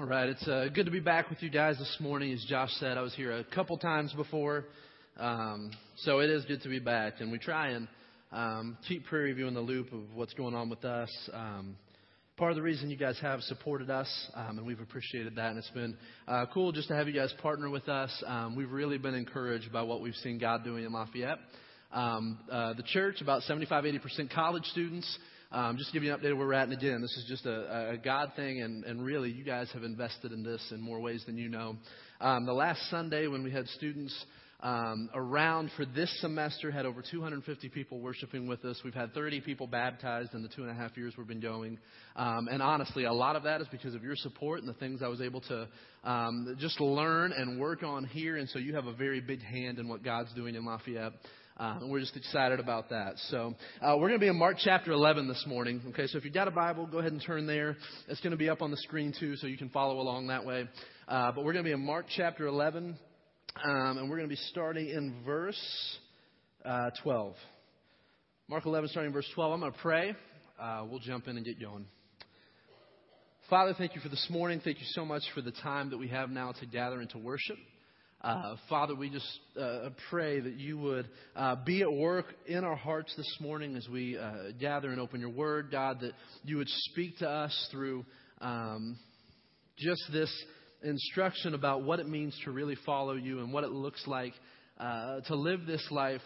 [0.00, 2.32] All right, it's uh, good to be back with you guys this morning.
[2.32, 4.64] As Josh said, I was here a couple times before,
[5.18, 7.20] um, so it is good to be back.
[7.20, 7.86] And we try and
[8.32, 11.10] um, keep Prairie View in the loop of what's going on with us.
[11.34, 11.76] Um,
[12.38, 15.58] part of the reason you guys have supported us, um, and we've appreciated that, and
[15.58, 15.94] it's been
[16.26, 18.10] uh, cool just to have you guys partner with us.
[18.26, 21.36] Um, we've really been encouraged by what we've seen God doing in Lafayette.
[21.92, 25.18] Um, uh, the church, about 75, 80% college students.
[25.52, 27.26] Um, just to give you an update of where we're at, and again, this is
[27.28, 30.80] just a, a God thing, and, and really, you guys have invested in this in
[30.80, 31.76] more ways than you know.
[32.22, 34.14] Um, the last Sunday, when we had students
[34.62, 38.80] um, around for this semester, had over 250 people worshiping with us.
[38.82, 41.78] We've had 30 people baptized in the two and a half years we've been going.
[42.16, 45.02] Um, and honestly, a lot of that is because of your support and the things
[45.02, 45.68] I was able to
[46.04, 48.38] um, just learn and work on here.
[48.38, 51.12] And so you have a very big hand in what God's doing in Lafayette.
[51.56, 53.14] Uh, and we're just excited about that.
[53.28, 55.82] So uh, we're going to be in Mark chapter 11 this morning.
[55.90, 57.76] Okay, so if you've got a Bible, go ahead and turn there.
[58.08, 60.44] It's going to be up on the screen too, so you can follow along that
[60.44, 60.66] way.
[61.06, 62.96] Uh, but we're going to be in Mark chapter 11,
[63.64, 65.98] um, and we're going to be starting in verse
[66.64, 67.34] uh, 12.
[68.48, 69.52] Mark 11, starting in verse 12.
[69.52, 70.14] I'm going to pray.
[70.60, 71.86] Uh, we'll jump in and get going.
[73.50, 74.60] Father, thank you for this morning.
[74.64, 77.18] Thank you so much for the time that we have now to gather and to
[77.18, 77.56] worship.
[78.22, 82.76] Uh, Father, we just uh, pray that you would uh, be at work in our
[82.76, 86.12] hearts this morning as we uh, gather and open your word, God, that
[86.44, 88.04] you would speak to us through
[88.40, 88.96] um,
[89.76, 90.32] just this
[90.84, 94.34] instruction about what it means to really follow you and what it looks like
[94.78, 96.20] uh, to live this life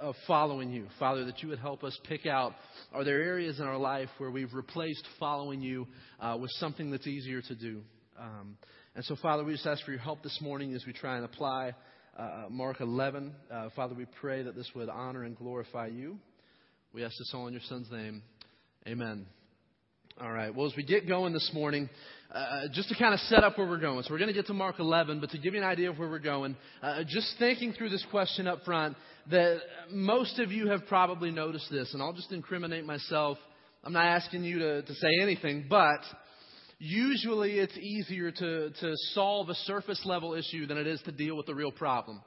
[0.00, 0.86] of following you.
[1.00, 2.54] Father, that you would help us pick out
[2.92, 5.88] are there areas in our life where we've replaced following you
[6.20, 7.82] uh, with something that's easier to do?
[8.20, 8.56] Um,
[8.96, 11.24] and so, Father, we just ask for your help this morning as we try and
[11.24, 11.74] apply
[12.18, 13.32] uh, Mark 11.
[13.50, 16.18] Uh, Father, we pray that this would honor and glorify you.
[16.92, 18.22] We ask this all in your Son's name.
[18.88, 19.26] Amen.
[20.20, 20.52] All right.
[20.52, 21.88] Well, as we get going this morning,
[22.34, 24.02] uh, just to kind of set up where we're going.
[24.02, 25.98] So we're going to get to Mark 11, but to give you an idea of
[25.98, 28.96] where we're going, uh, just thinking through this question up front,
[29.30, 29.60] that
[29.92, 33.38] most of you have probably noticed this, and I'll just incriminate myself.
[33.84, 36.00] I'm not asking you to, to say anything, but
[36.80, 41.36] usually it's easier to, to solve a surface level issue than it is to deal
[41.36, 42.20] with the real problem.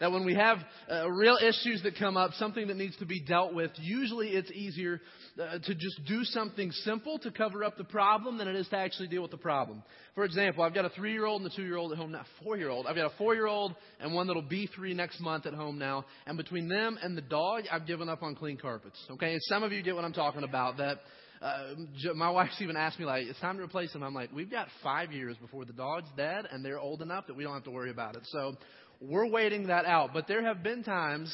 [0.00, 0.58] That when we have
[0.90, 4.50] uh, real issues that come up, something that needs to be dealt with, usually it's
[4.52, 5.00] easier
[5.42, 8.76] uh, to just do something simple to cover up the problem than it is to
[8.76, 9.82] actually deal with the problem.
[10.14, 12.12] For example, I've got a three year old and a two year old at home,
[12.12, 12.86] not four year old.
[12.86, 15.78] I've got a four year old and one that'll be three next month at home
[15.78, 16.04] now.
[16.26, 18.98] And between them and the dog, I've given up on clean carpets.
[19.10, 19.32] Okay?
[19.32, 20.76] And some of you get what I'm talking about.
[20.76, 21.00] That
[21.40, 21.74] uh,
[22.14, 24.68] my wife's even asked me like, "It's time to replace them." I'm like, "We've got
[24.82, 27.70] five years before the dog's dead, and they're old enough that we don't have to
[27.70, 28.56] worry about it." So
[29.00, 30.12] we're waiting that out.
[30.12, 31.32] But there have been times,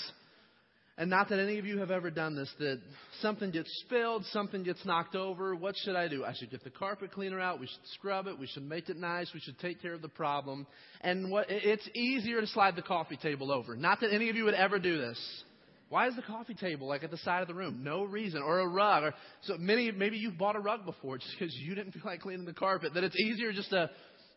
[0.99, 2.81] and not that any of you have ever done this, that
[3.21, 5.55] something gets spilled, something gets knocked over.
[5.55, 6.25] What should I do?
[6.25, 7.59] I should get the carpet cleaner out.
[7.59, 8.39] We should scrub it.
[8.39, 9.31] We should make it nice.
[9.33, 10.67] We should take care of the problem.
[11.01, 13.75] And what, it's easier to slide the coffee table over.
[13.75, 15.45] Not that any of you would ever do this.
[15.89, 17.81] Why is the coffee table like at the side of the room?
[17.83, 18.43] No reason.
[18.43, 19.05] Or a rug.
[19.05, 22.21] Or so many maybe you've bought a rug before just because you didn't feel like
[22.21, 22.95] cleaning the carpet.
[22.95, 23.91] That it's easier just to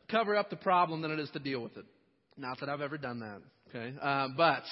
[0.10, 1.86] cover up the problem than it is to deal with it.
[2.38, 3.42] Not that I've ever done that.
[3.70, 4.64] Okay, uh, but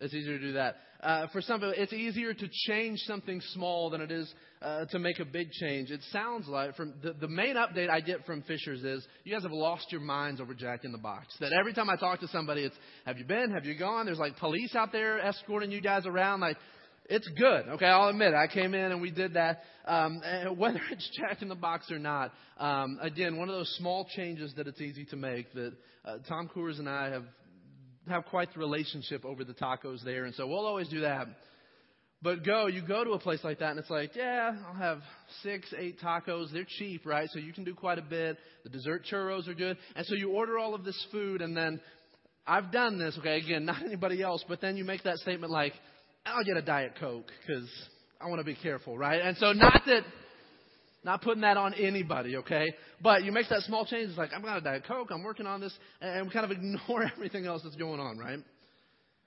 [0.00, 0.76] it's easier to do that.
[1.00, 4.98] Uh, for some people, it's easier to change something small than it is uh, to
[4.98, 5.90] make a big change.
[5.90, 9.42] It sounds like from the, the main update I get from Fishers is you guys
[9.42, 11.34] have lost your minds over Jack in the Box.
[11.40, 13.50] That every time I talk to somebody, it's have you been?
[13.52, 14.06] Have you gone?
[14.06, 16.40] There's like police out there escorting you guys around.
[16.40, 16.56] Like
[17.08, 17.68] it's good.
[17.68, 18.36] Okay, I'll admit it.
[18.36, 19.60] I came in and we did that.
[19.86, 20.20] Um,
[20.56, 24.52] whether it's Jack in the Box or not, um, again, one of those small changes
[24.56, 25.72] that it's easy to make that
[26.04, 27.24] uh, Tom Coors and I have
[28.08, 31.26] have quite the relationship over the tacos there, and so we'll always do that.
[32.22, 35.00] But go, you go to a place like that, and it's like, yeah, I'll have
[35.42, 36.52] six, eight tacos.
[36.52, 37.28] They're cheap, right?
[37.32, 38.38] So you can do quite a bit.
[38.64, 39.76] The dessert churros are good.
[39.94, 41.80] And so you order all of this food, and then
[42.46, 45.74] I've done this, okay, again, not anybody else, but then you make that statement like,
[46.24, 47.68] I'll get a Diet Coke because
[48.20, 49.20] I want to be careful, right?
[49.20, 50.02] And so not that
[51.06, 52.66] not putting that on anybody, okay?
[53.00, 54.08] But you make that small change.
[54.10, 55.08] It's like, I'm to Diet Coke.
[55.12, 55.72] I'm working on this.
[56.00, 58.40] And we kind of ignore everything else that's going on, right?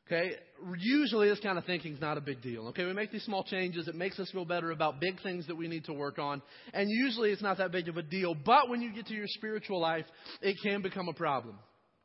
[0.06, 0.36] Okay?
[0.78, 2.68] Usually this kind of thinking is not a big deal.
[2.68, 2.84] Okay?
[2.84, 3.88] We make these small changes.
[3.88, 6.42] It makes us feel better about big things that we need to work on.
[6.74, 8.36] And usually it's not that big of a deal.
[8.36, 10.06] But when you get to your spiritual life,
[10.42, 11.58] it can become a problem.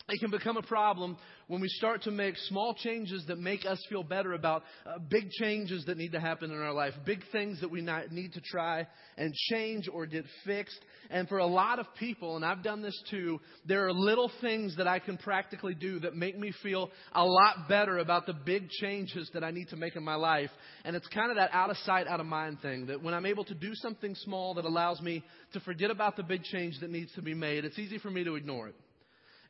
[0.06, 1.17] It can become a problem
[1.47, 5.31] when we start to make small changes that make us feel better about uh, big
[5.31, 7.81] changes that need to happen in our life, big things that we
[8.11, 8.87] need to try
[9.17, 10.79] and change or get fixed.
[11.09, 14.77] And for a lot of people, and I've done this too, there are little things
[14.77, 18.69] that I can practically do that make me feel a lot better about the big
[18.69, 20.51] changes that I need to make in my life.
[20.85, 23.25] And it's kind of that out of sight, out of mind thing that when I'm
[23.25, 25.25] able to do something small that allows me
[25.55, 28.23] to forget about the big change that needs to be made, it's easy for me
[28.25, 28.75] to ignore it.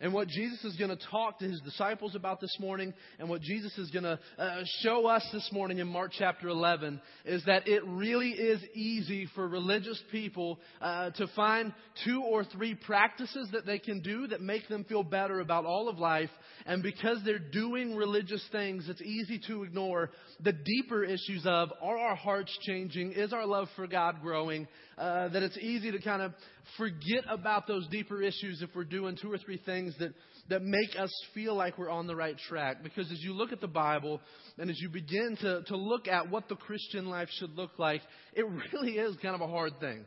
[0.01, 3.41] And what Jesus is going to talk to his disciples about this morning, and what
[3.41, 7.69] Jesus is going to uh, show us this morning in Mark chapter 11, is that
[7.69, 11.73] it really is easy for religious people uh, to find
[12.05, 15.89] two or three practices that they can do that make them feel better about all
[15.89, 16.31] of life.
[16.67, 20.11] And because they're doing religious things, it's easy to ignore
[20.41, 23.13] the deeper issues of are our hearts changing?
[23.13, 24.67] Is our love for God growing?
[24.97, 26.33] Uh, that it's easy to kind of
[26.79, 30.13] forget about those deeper issues if we're doing two or three things that,
[30.49, 32.83] that make us feel like we're on the right track.
[32.83, 34.21] Because as you look at the Bible
[34.59, 38.03] and as you begin to, to look at what the Christian life should look like,
[38.35, 40.05] it really is kind of a hard thing.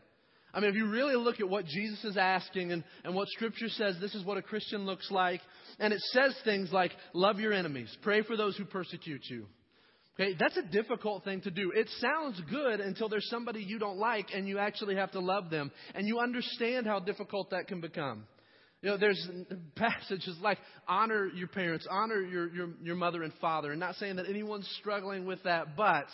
[0.54, 3.70] I mean, if you really look at what Jesus is asking and, and what Scripture
[3.70, 5.42] says, this is what a Christian looks like.
[5.80, 9.46] And it says things like, love your enemies, pray for those who persecute you.
[10.20, 11.72] Okay, that's a difficult thing to do.
[11.76, 15.52] It sounds good until there's somebody you don't like and you actually have to love
[15.52, 15.72] them.
[15.94, 18.24] And you understand how difficult that can become.
[18.82, 19.28] You know, there's
[19.76, 23.72] passages like honor your parents, honor your, your, your mother and father.
[23.72, 26.06] And not saying that anyone's struggling with that, but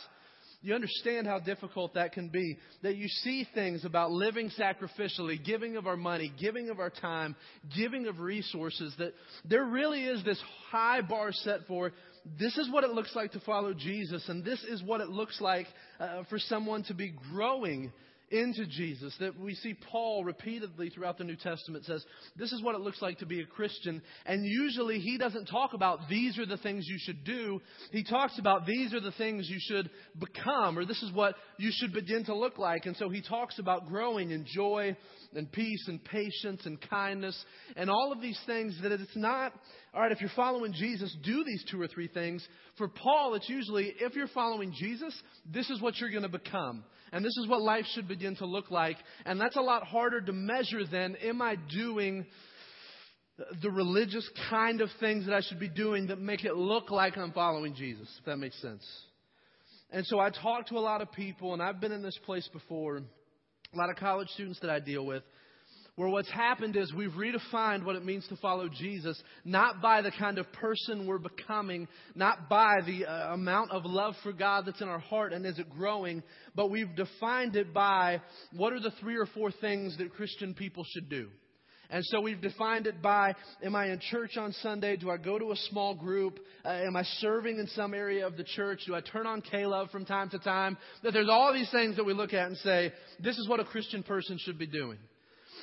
[0.62, 2.58] you understand how difficult that can be.
[2.84, 7.36] That you see things about living sacrificially, giving of our money, giving of our time,
[7.76, 9.14] giving of resources, that
[9.44, 11.92] there really is this high bar set for
[12.40, 15.42] this is what it looks like to follow Jesus, and this is what it looks
[15.42, 15.68] like
[16.00, 17.92] uh, for someone to be growing
[18.34, 19.16] into Jesus.
[19.20, 22.04] That we see Paul repeatedly throughout the New Testament says,
[22.36, 24.02] This is what it looks like to be a Christian.
[24.26, 27.62] And usually he doesn't talk about these are the things you should do.
[27.92, 29.90] He talks about these are the things you should
[30.20, 32.88] become, or this is what you should begin to look like.
[32.88, 34.98] And so he talks about growing in joy
[35.36, 37.38] and peace and patience and kindness
[37.76, 39.54] and all of these things that it's not,
[39.94, 42.46] all right, if you're following Jesus, do these two or three things.
[42.78, 45.14] For Paul, it's usually if you're following Jesus,
[45.52, 46.84] this is what you're going to become.
[47.12, 48.98] And this is what life should begin to look like.
[49.26, 52.26] And that's a lot harder to measure than am I doing
[53.62, 57.18] the religious kind of things that I should be doing that make it look like
[57.18, 58.84] I'm following Jesus, if that makes sense.
[59.92, 62.48] And so I talk to a lot of people, and I've been in this place
[62.52, 65.24] before, a lot of college students that I deal with,
[65.96, 70.12] where what's happened is we've redefined what it means to follow Jesus, not by the
[70.12, 74.82] kind of person we're becoming, not by the uh, amount of love for God that's
[74.82, 76.24] in our heart and is it growing,
[76.56, 78.22] but we've defined it by
[78.56, 81.30] what are the three or four things that Christian people should do.
[81.92, 84.98] And so we've defined it by Am I in church on Sunday?
[84.98, 86.40] Do I go to a small group?
[86.66, 88.80] Uh, am I serving in some area of the church?
[88.88, 90.76] Do I turn on K-LOVE from time to time?
[91.04, 93.66] That there's all these things that we look at and say, This is what a
[93.66, 94.98] Christian person should be doing.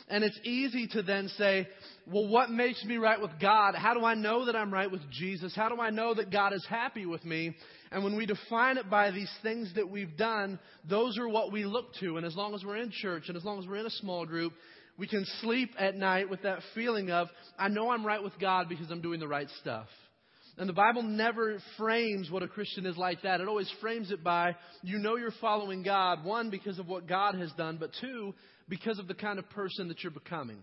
[0.09, 1.69] And it's easy to then say,
[2.11, 3.75] well, what makes me right with God?
[3.75, 5.55] How do I know that I'm right with Jesus?
[5.55, 7.55] How do I know that God is happy with me?
[7.93, 10.59] And when we define it by these things that we've done,
[10.89, 12.17] those are what we look to.
[12.17, 14.27] And as long as we're in church and as long as we're in a small
[14.27, 14.53] group,
[14.99, 18.69] we can sleep at night with that feeling of, I know I'm right with God
[18.69, 19.87] because I'm doing the right stuff.
[20.59, 23.41] And the Bible never frames what a Christian is like that.
[23.41, 27.35] It always frames it by, you know you're following God, one, because of what God
[27.37, 28.35] has done, but two,
[28.71, 30.63] because of the kind of person that you're becoming.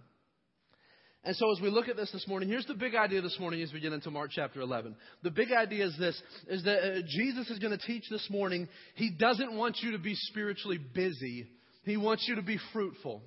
[1.23, 3.61] And so as we look at this this morning, here's the big idea this morning
[3.61, 4.95] as we get into Mark chapter 11.
[5.23, 8.69] The big idea is this, is that uh, Jesus is going to teach this morning,
[8.95, 11.47] He doesn't want you to be spiritually busy.
[11.83, 13.21] He wants you to be fruitful.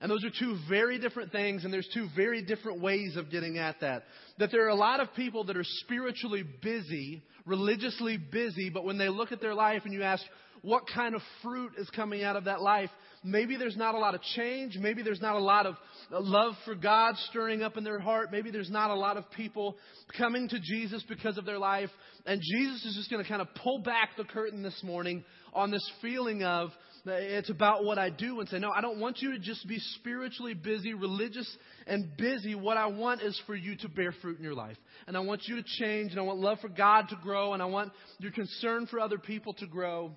[0.00, 3.58] And those are two very different things, and there's two very different ways of getting
[3.58, 4.02] at that.
[4.38, 8.98] That there are a lot of people that are spiritually busy, religiously busy, but when
[8.98, 10.22] they look at their life and you ask,
[10.66, 12.90] what kind of fruit is coming out of that life?
[13.22, 14.76] Maybe there's not a lot of change.
[14.76, 15.76] Maybe there's not a lot of
[16.10, 18.32] love for God stirring up in their heart.
[18.32, 19.76] Maybe there's not a lot of people
[20.18, 21.90] coming to Jesus because of their life.
[22.26, 25.70] And Jesus is just going to kind of pull back the curtain this morning on
[25.70, 26.70] this feeling of
[27.04, 29.78] it's about what I do and say, no, I don't want you to just be
[29.78, 31.48] spiritually busy, religious
[31.86, 32.56] and busy.
[32.56, 34.76] What I want is for you to bear fruit in your life.
[35.06, 37.62] And I want you to change, and I want love for God to grow, and
[37.62, 40.10] I want your concern for other people to grow.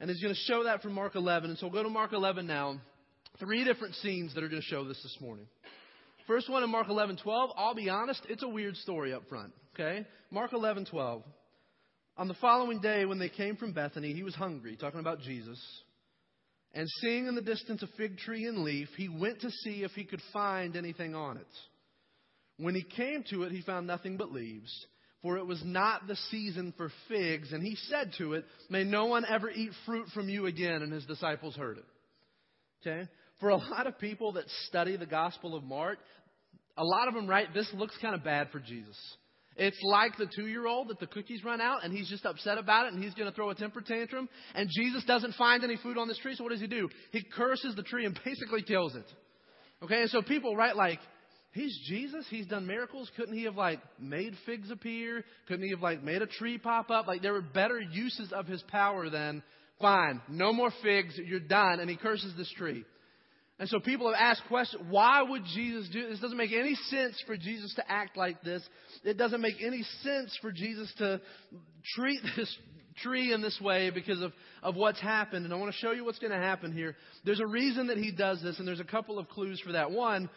[0.00, 1.50] And he's going to show that from Mark 11.
[1.50, 2.80] And so we'll go to Mark 11 now.
[3.38, 5.46] Three different scenes that are going to show this this morning.
[6.26, 7.50] First one in Mark 11, 12.
[7.56, 9.52] I'll be honest, it's a weird story up front.
[9.74, 10.06] Okay?
[10.30, 11.22] Mark 11, 12.
[12.16, 15.60] On the following day, when they came from Bethany, he was hungry, talking about Jesus.
[16.72, 19.92] And seeing in the distance a fig tree and leaf, he went to see if
[19.92, 21.46] he could find anything on it.
[22.56, 24.72] When he came to it, he found nothing but leaves,
[25.24, 27.50] for it was not the season for figs.
[27.52, 30.82] And he said to it, May no one ever eat fruit from you again.
[30.82, 31.84] And his disciples heard it.
[32.86, 33.08] Okay?
[33.40, 35.96] For a lot of people that study the Gospel of Mark,
[36.76, 38.98] a lot of them write, This looks kind of bad for Jesus.
[39.56, 42.58] It's like the two year old that the cookies run out and he's just upset
[42.58, 44.28] about it and he's going to throw a temper tantrum.
[44.54, 46.90] And Jesus doesn't find any food on this tree, so what does he do?
[47.12, 49.06] He curses the tree and basically kills it.
[49.82, 50.98] Okay, and so people write like,
[51.54, 52.26] He's Jesus.
[52.28, 53.10] He's done miracles.
[53.16, 55.24] Couldn't he have like made figs appear?
[55.46, 57.06] Couldn't he have like made a tree pop up?
[57.06, 59.42] Like there were better uses of his power than
[59.80, 61.78] fine, no more figs, you're done.
[61.78, 62.84] And he curses this tree.
[63.60, 66.18] And so people have asked questions, why would Jesus do this?
[66.18, 68.62] doesn't make any sense for Jesus to act like this.
[69.04, 71.20] It doesn't make any sense for Jesus to
[71.94, 72.58] treat this
[73.02, 74.32] tree in this way because of,
[74.62, 75.44] of what's happened.
[75.44, 76.96] And I want to show you what's going to happen here.
[77.24, 79.90] There's a reason that he does this, and there's a couple of clues for that.
[79.90, 80.28] One,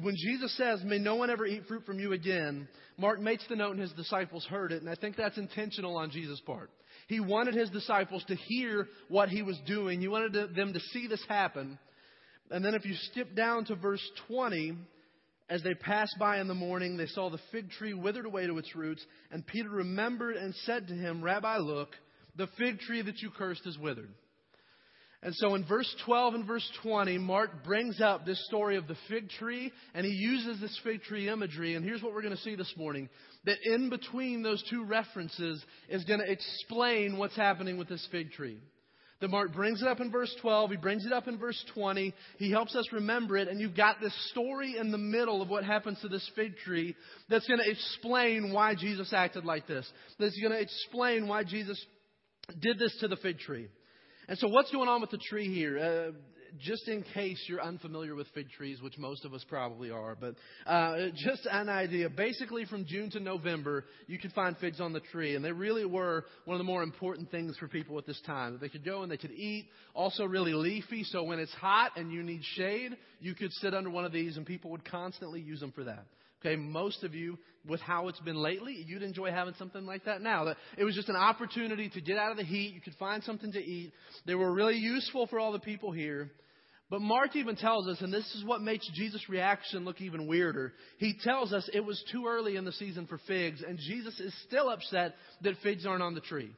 [0.00, 2.68] when Jesus says, May no one ever eat fruit from you again,
[2.98, 6.10] Mark makes the note and his disciples heard it, and I think that's intentional on
[6.10, 6.70] Jesus' part.
[7.08, 11.06] He wanted his disciples to hear what he was doing, he wanted them to see
[11.06, 11.78] this happen.
[12.50, 14.76] And then if you skip down to verse 20,
[15.48, 18.58] as they passed by in the morning, they saw the fig tree withered away to
[18.58, 21.90] its roots, and Peter remembered and said to him, Rabbi, look,
[22.36, 24.12] the fig tree that you cursed is withered.
[25.22, 28.96] And so in verse 12 and verse 20, Mark brings up this story of the
[29.08, 31.74] fig tree, and he uses this fig tree imagery.
[31.74, 33.08] And here's what we're going to see this morning
[33.44, 38.32] that in between those two references is going to explain what's happening with this fig
[38.32, 38.58] tree.
[39.20, 42.12] That Mark brings it up in verse 12, he brings it up in verse 20,
[42.38, 45.64] he helps us remember it, and you've got this story in the middle of what
[45.64, 46.94] happens to this fig tree
[47.30, 49.90] that's going to explain why Jesus acted like this.
[50.18, 51.82] That's going to explain why Jesus
[52.60, 53.68] did this to the fig tree.
[54.28, 55.78] And so, what's going on with the tree here?
[55.78, 56.12] Uh,
[56.58, 60.36] just in case you're unfamiliar with fig trees, which most of us probably are, but
[60.66, 62.08] uh, just an idea.
[62.08, 65.84] Basically, from June to November, you could find figs on the tree, and they really
[65.84, 68.58] were one of the more important things for people at this time.
[68.60, 69.66] They could go and they could eat.
[69.94, 73.90] Also, really leafy, so when it's hot and you need shade, you could sit under
[73.90, 76.06] one of these, and people would constantly use them for that.
[76.46, 80.22] Okay, most of you, with how it's been lately, you'd enjoy having something like that
[80.22, 80.54] now.
[80.78, 82.72] It was just an opportunity to get out of the heat.
[82.72, 83.92] You could find something to eat.
[84.26, 86.30] They were really useful for all the people here.
[86.88, 90.72] But Mark even tells us, and this is what makes Jesus' reaction look even weirder.
[90.98, 94.32] He tells us it was too early in the season for figs, and Jesus is
[94.46, 96.52] still upset that figs aren't on the tree.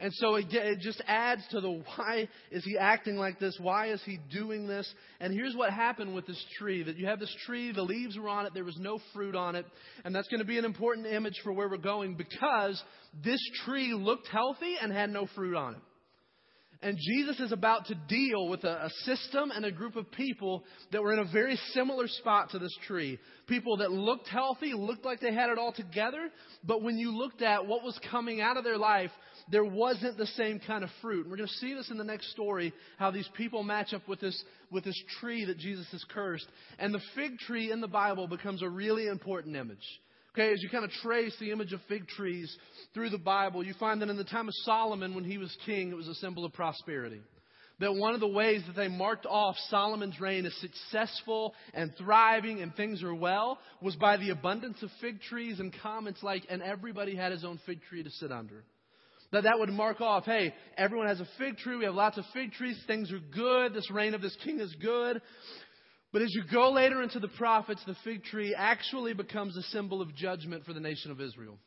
[0.00, 3.56] And so it, it just adds to the why is he acting like this?
[3.60, 4.88] Why is he doing this?
[5.18, 8.28] And here's what happened with this tree that you have this tree, the leaves were
[8.28, 9.66] on it, there was no fruit on it.
[10.04, 12.80] And that's going to be an important image for where we're going because
[13.24, 15.80] this tree looked healthy and had no fruit on it.
[16.80, 20.62] And Jesus is about to deal with a, a, system and a group of people
[20.92, 23.18] that were in a very similar spot to this tree.
[23.48, 26.30] People that looked healthy, looked like they had it all together,
[26.62, 29.10] but when you looked at what was coming out of their life,
[29.50, 31.22] there wasn't the same kind of fruit.
[31.22, 34.06] And we're going to see this in the next story, how these people match up
[34.06, 36.46] with this, with this tree that Jesus has cursed.
[36.78, 39.78] And the fig tree in the Bible becomes a really important image.
[40.38, 42.56] Okay, as you kind of trace the image of fig trees
[42.94, 45.90] through the Bible, you find that in the time of Solomon, when he was king,
[45.90, 47.20] it was a symbol of prosperity.
[47.80, 52.62] That one of the ways that they marked off Solomon's reign as successful and thriving
[52.62, 56.62] and things are well was by the abundance of fig trees and comments like, and
[56.62, 58.62] everybody had his own fig tree to sit under.
[59.32, 61.76] That that would mark off, hey, everyone has a fig tree.
[61.76, 62.80] We have lots of fig trees.
[62.86, 63.74] Things are good.
[63.74, 65.20] This reign of this king is good.
[66.12, 70.00] But as you go later into the prophets, the fig tree actually becomes a symbol
[70.00, 71.58] of judgment for the nation of Israel.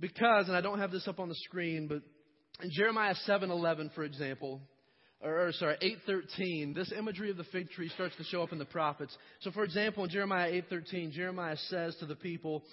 [0.00, 2.02] Because, and I don't have this up on the screen, but
[2.62, 4.60] in Jeremiah 7:11, for example,
[5.20, 5.76] or, or sorry,
[6.08, 9.16] 8:13, this imagery of the fig tree starts to show up in the prophets.
[9.40, 12.64] So, for example, in Jeremiah 8:13, Jeremiah says to the people,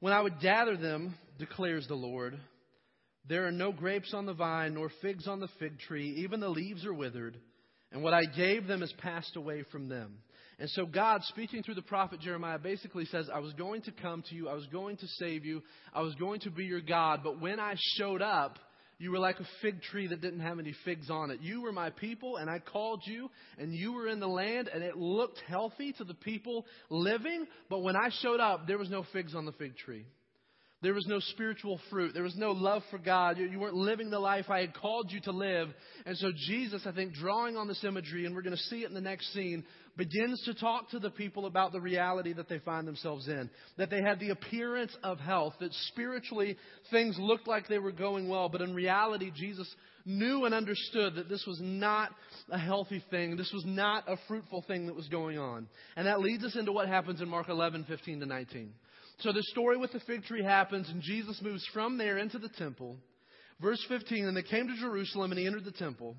[0.00, 2.38] "When I would gather them, declares the Lord,
[3.28, 6.10] there are no grapes on the vine, nor figs on the fig tree.
[6.18, 7.36] Even the leaves are withered,
[7.90, 10.18] and what I gave them has passed away from them.
[10.58, 14.22] And so God, speaking through the prophet Jeremiah, basically says, I was going to come
[14.30, 17.20] to you, I was going to save you, I was going to be your God,
[17.22, 18.58] but when I showed up,
[18.98, 21.40] you were like a fig tree that didn't have any figs on it.
[21.42, 24.82] You were my people, and I called you, and you were in the land, and
[24.82, 29.04] it looked healthy to the people living, but when I showed up, there was no
[29.12, 30.06] figs on the fig tree.
[30.86, 32.14] There was no spiritual fruit.
[32.14, 33.38] There was no love for God.
[33.38, 35.68] You, weren't living the life I had called you to live.
[36.06, 38.88] And so Jesus, I think, drawing on this imagery, and we're going to see it
[38.88, 39.64] in the next scene,
[39.96, 43.50] begins to talk to the people about the reality that they find themselves in.
[43.78, 46.56] That they had the appearance of health, that spiritually
[46.92, 49.68] things looked like they were going well, but in reality, Jesus
[50.04, 52.12] knew and understood that this was not
[52.48, 53.36] a healthy thing.
[53.36, 55.66] This was not a fruitful thing that was going on.
[55.96, 58.72] And that leads us into what happens in Mark 11, 15 to 19.
[59.18, 62.50] So the story with the fig tree happens, and Jesus moves from there into the
[62.50, 62.96] temple.
[63.60, 66.16] Verse 15, and they came to Jerusalem, and he entered the temple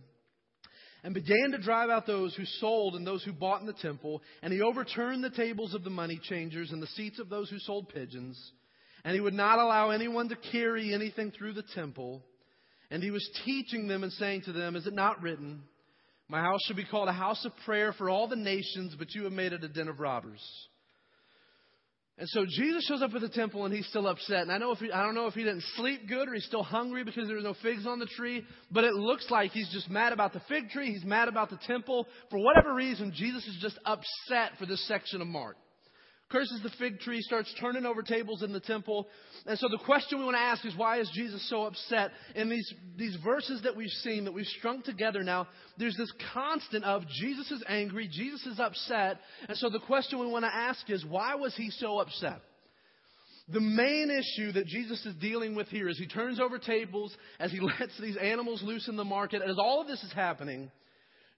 [1.03, 4.21] and began to drive out those who sold and those who bought in the temple.
[4.41, 7.59] And he overturned the tables of the money changers and the seats of those who
[7.59, 8.37] sold pigeons.
[9.05, 12.23] And he would not allow anyone to carry anything through the temple.
[12.89, 15.61] And he was teaching them and saying to them, Is it not written,
[16.27, 19.23] My house shall be called a house of prayer for all the nations, but you
[19.23, 20.41] have made it a den of robbers?
[22.19, 24.41] And so Jesus shows up at the temple and he's still upset.
[24.41, 26.45] And I know if he, I don't know if he didn't sleep good or he's
[26.45, 29.69] still hungry because there was no figs on the tree, but it looks like he's
[29.69, 30.91] just mad about the fig tree.
[30.91, 32.07] He's mad about the temple.
[32.31, 35.57] For whatever reason, Jesus is just upset for this section of Mark
[36.29, 39.07] curses the fig tree, starts turning over tables in the temple.
[39.45, 42.11] And so the question we want to ask is why is Jesus so upset?
[42.35, 46.83] In these, these verses that we've seen, that we've strung together now, there's this constant
[46.83, 49.19] of Jesus is angry, Jesus is upset.
[49.47, 52.41] And so the question we want to ask is why was he so upset?
[53.49, 57.51] The main issue that Jesus is dealing with here is he turns over tables as
[57.51, 59.41] he lets these animals loose in the market.
[59.41, 60.69] As all of this is happening,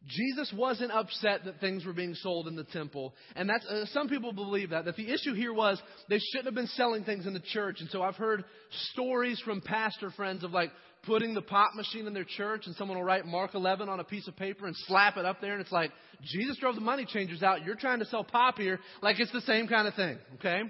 [0.08, 3.14] Jesus wasn't upset that things were being sold in the temple.
[3.36, 6.56] And that's, uh, some people believe that, that the issue here was they shouldn't have
[6.56, 7.82] been selling things in the church.
[7.82, 8.46] And so I've heard
[8.92, 10.72] stories from pastor friends of like
[11.04, 14.04] putting the pop machine in their church and someone will write Mark 11 on a
[14.06, 15.52] piece of paper and slap it up there.
[15.52, 15.92] And it's like,
[16.24, 17.66] Jesus drove the money changers out.
[17.66, 18.80] You're trying to sell pop here.
[19.02, 20.18] Like it's the same kind of thing.
[20.36, 20.62] Okay?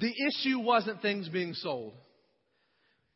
[0.00, 1.94] The issue wasn't things being sold.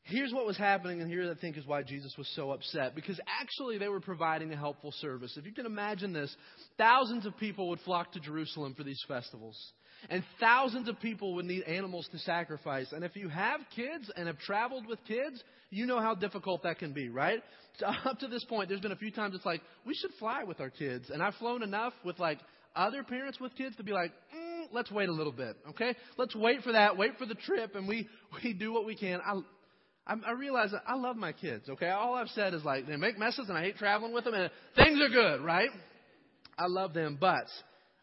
[0.04, 2.94] Here's what was happening, and here I think is why Jesus was so upset.
[2.94, 5.36] Because actually, they were providing a helpful service.
[5.36, 6.34] If you can imagine this,
[6.78, 9.56] thousands of people would flock to Jerusalem for these festivals.
[10.08, 12.92] And thousands of people would need animals to sacrifice.
[12.92, 16.78] And if you have kids and have traveled with kids, you know how difficult that
[16.78, 17.42] can be, right?
[17.78, 20.44] So up to this point, there's been a few times it's like, we should fly
[20.44, 21.10] with our kids.
[21.10, 22.38] And I've flown enough with like
[22.74, 25.94] other parents with kids to be like, mm, let's wait a little bit, okay?
[26.16, 28.08] Let's wait for that, wait for the trip, and we,
[28.44, 29.20] we do what we can.
[29.20, 29.40] I,
[30.06, 31.88] I, I realize that I love my kids, okay?
[31.88, 34.50] All I've said is like, they make messes and I hate traveling with them and
[34.76, 35.70] things are good, right?
[36.58, 37.46] I love them, but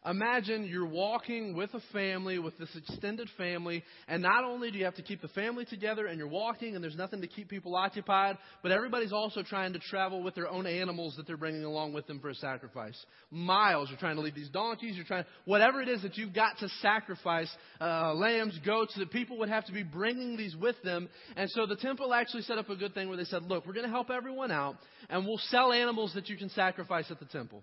[0.06, 4.84] Imagine you're walking with a family, with this extended family, and not only do you
[4.84, 7.74] have to keep the family together and you're walking and there's nothing to keep people
[7.74, 11.92] occupied, but everybody's also trying to travel with their own animals that they're bringing along
[11.92, 12.96] with them for a sacrifice.
[13.32, 16.56] Miles, you're trying to leave these donkeys, you're trying, whatever it is that you've got
[16.58, 17.50] to sacrifice,
[17.80, 21.08] uh, lambs, goats, that people would have to be bringing these with them.
[21.36, 23.74] And so the temple actually set up a good thing where they said, look, we're
[23.74, 24.76] going to help everyone out
[25.10, 27.62] and we'll sell animals that you can sacrifice at the temple.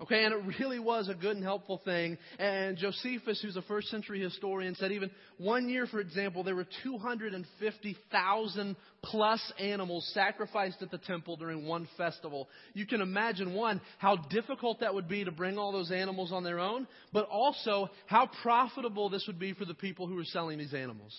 [0.00, 2.18] Okay, and it really was a good and helpful thing.
[2.40, 6.66] And Josephus, who's a first century historian, said even one year, for example, there were
[6.82, 12.48] 250,000 plus animals sacrificed at the temple during one festival.
[12.72, 16.42] You can imagine, one, how difficult that would be to bring all those animals on
[16.42, 20.58] their own, but also how profitable this would be for the people who were selling
[20.58, 21.16] these animals.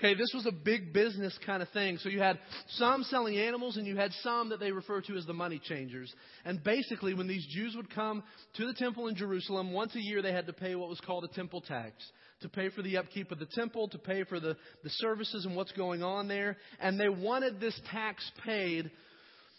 [0.00, 1.98] Okay, this was a big business kind of thing.
[1.98, 2.38] So you had
[2.70, 6.12] some selling animals and you had some that they refer to as the money changers.
[6.44, 8.24] And basically, when these Jews would come
[8.56, 11.24] to the temple in Jerusalem, once a year they had to pay what was called
[11.24, 11.94] a temple tax.
[12.40, 15.54] To pay for the upkeep of the temple, to pay for the, the services and
[15.54, 16.56] what's going on there.
[16.80, 18.90] And they wanted this tax paid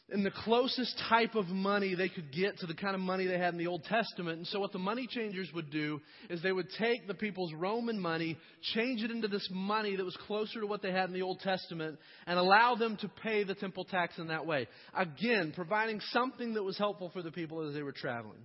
[0.09, 3.39] in the closest type of money they could get to the kind of money they
[3.39, 4.37] had in the Old Testament.
[4.37, 7.99] And so, what the money changers would do is they would take the people's Roman
[7.99, 8.37] money,
[8.73, 11.39] change it into this money that was closer to what they had in the Old
[11.39, 14.67] Testament, and allow them to pay the temple tax in that way.
[14.95, 18.43] Again, providing something that was helpful for the people as they were traveling.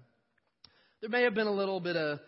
[1.03, 2.21] There may have been a little bit of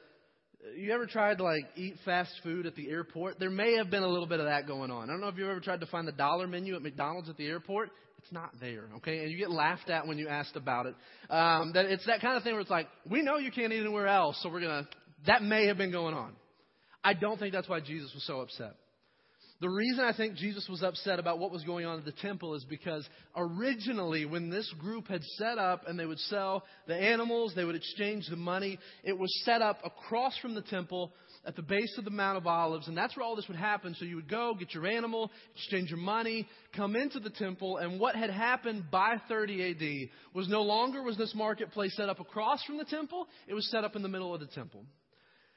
[0.76, 3.40] you ever tried to like eat fast food at the airport?
[3.40, 5.10] There may have been a little bit of that going on.
[5.10, 7.36] I don't know if you've ever tried to find the dollar menu at McDonald's at
[7.36, 7.90] the airport.
[8.22, 9.24] It's not there, okay?
[9.24, 10.94] And you get laughed at when you asked about it.
[11.28, 13.80] Um, that it's that kind of thing where it's like, we know you can't eat
[13.80, 14.88] anywhere else, so we're gonna.
[15.26, 16.32] That may have been going on.
[17.02, 18.76] I don't think that's why Jesus was so upset.
[19.60, 22.54] The reason I think Jesus was upset about what was going on at the temple
[22.54, 27.52] is because originally, when this group had set up and they would sell the animals,
[27.54, 31.12] they would exchange the money, it was set up across from the temple
[31.44, 33.94] at the base of the Mount of Olives, and that's where all this would happen.
[33.98, 37.98] So you would go, get your animal, exchange your money, come into the temple, and
[37.98, 42.62] what had happened by 30 AD was no longer was this marketplace set up across
[42.64, 44.84] from the temple, it was set up in the middle of the temple.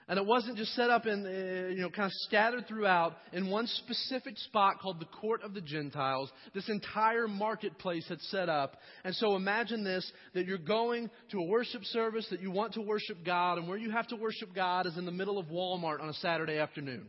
[0.07, 3.49] And it wasn't just set up in, uh, you know, kind of scattered throughout in
[3.49, 6.31] one specific spot called the Court of the Gentiles.
[6.53, 8.77] This entire marketplace had set up.
[9.03, 12.81] And so imagine this, that you're going to a worship service, that you want to
[12.81, 15.99] worship God, and where you have to worship God is in the middle of Walmart
[16.01, 17.07] on a Saturday afternoon.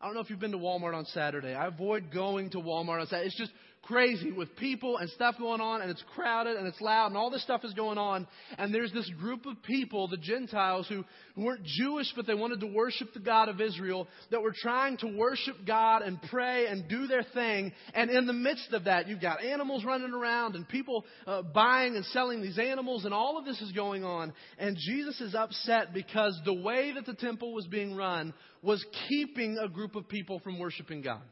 [0.00, 1.54] I don't know if you've been to Walmart on Saturday.
[1.54, 3.26] I avoid going to Walmart on Saturday.
[3.26, 3.50] It's just
[3.88, 7.30] crazy with people and stuff going on, and it's crowded and it's loud, and all
[7.30, 8.26] this stuff is going on.
[8.58, 12.60] And there's this group of people, the Gentiles, who, who weren't Jewish, but they wanted
[12.60, 16.88] to worship the God of Israel, that were trying to worship God and pray and
[16.88, 17.72] do their thing.
[17.94, 21.96] And in the midst of that, you've got animals running around and people uh, buying
[21.96, 24.34] and selling these animals, and all of this is going on.
[24.58, 29.56] And Jesus is upset because the way that the temple was being run was keeping
[29.58, 31.22] a group of people from worshiping God.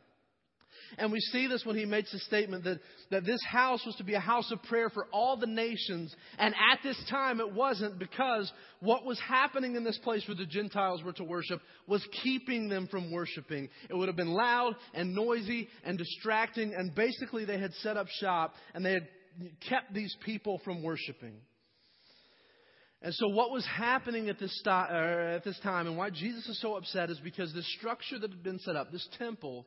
[0.99, 4.05] And we see this when he makes the statement that, that this house was to
[4.05, 6.14] be a house of prayer for all the nations.
[6.38, 10.46] And at this time, it wasn't because what was happening in this place where the
[10.46, 13.68] Gentiles were to worship was keeping them from worshiping.
[13.90, 16.75] It would have been loud and noisy and distracting.
[16.75, 19.09] And basically, they had set up shop and they had
[19.68, 21.35] kept these people from worshiping.
[23.03, 26.77] And so, what was happening at this, at this time and why Jesus is so
[26.77, 29.66] upset is because the structure that had been set up, this temple,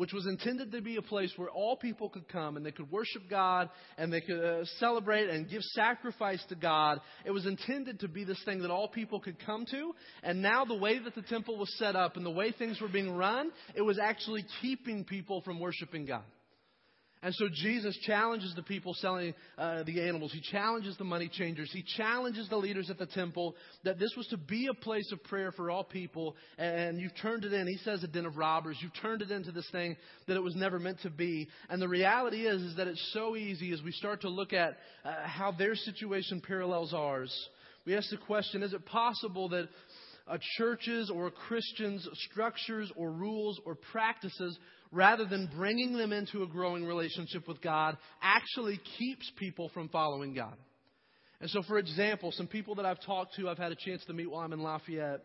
[0.00, 2.90] which was intended to be a place where all people could come and they could
[2.90, 7.02] worship God and they could uh, celebrate and give sacrifice to God.
[7.26, 9.92] It was intended to be this thing that all people could come to.
[10.22, 12.88] And now, the way that the temple was set up and the way things were
[12.88, 16.24] being run, it was actually keeping people from worshiping God.
[17.22, 20.32] And so Jesus challenges the people selling uh, the animals.
[20.32, 21.70] He challenges the money changers.
[21.70, 25.22] He challenges the leaders at the temple that this was to be a place of
[25.24, 26.34] prayer for all people.
[26.56, 27.66] And you've turned it in.
[27.66, 28.78] He says a den of robbers.
[28.80, 29.96] You've turned it into this thing
[30.28, 31.48] that it was never meant to be.
[31.68, 34.78] And the reality is, is that it's so easy as we start to look at
[35.04, 37.48] uh, how their situation parallels ours.
[37.86, 39.68] We ask the question, is it possible that
[40.30, 44.58] a churches or a Christians' structures or rules or practices
[44.92, 50.34] rather than bringing them into a growing relationship with God, actually keeps people from following
[50.34, 50.56] God.
[51.40, 54.12] And so, for example, some people that I've talked to, I've had a chance to
[54.12, 55.24] meet while I'm in Lafayette.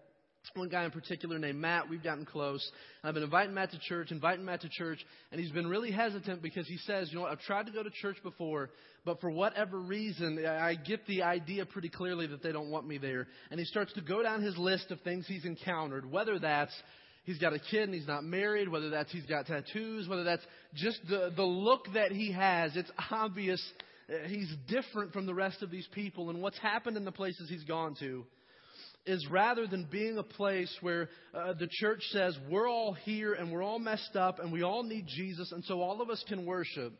[0.54, 2.62] One guy in particular named Matt, we've gotten close.
[3.04, 5.00] I've been inviting Matt to church, inviting Matt to church,
[5.32, 7.84] and he's been really hesitant because he says, you know, what, I've tried to go
[7.84, 8.70] to church before,
[9.04, 12.98] but for whatever reason, I get the idea pretty clearly that they don't want me
[12.98, 13.28] there.
[13.52, 16.74] And he starts to go down his list of things he's encountered, whether that's
[17.26, 20.44] he's got a kid and he's not married, whether that's he's got tattoos, whether that's
[20.76, 23.62] just the, the look that he has, it's obvious
[24.10, 26.30] uh, he's different from the rest of these people.
[26.30, 28.26] And what's happened in the places he's gone to
[29.06, 33.52] is rather than being a place where uh, the church says, we're all here and
[33.52, 36.46] we're all messed up and we all need Jesus and so all of us can
[36.46, 36.94] worship,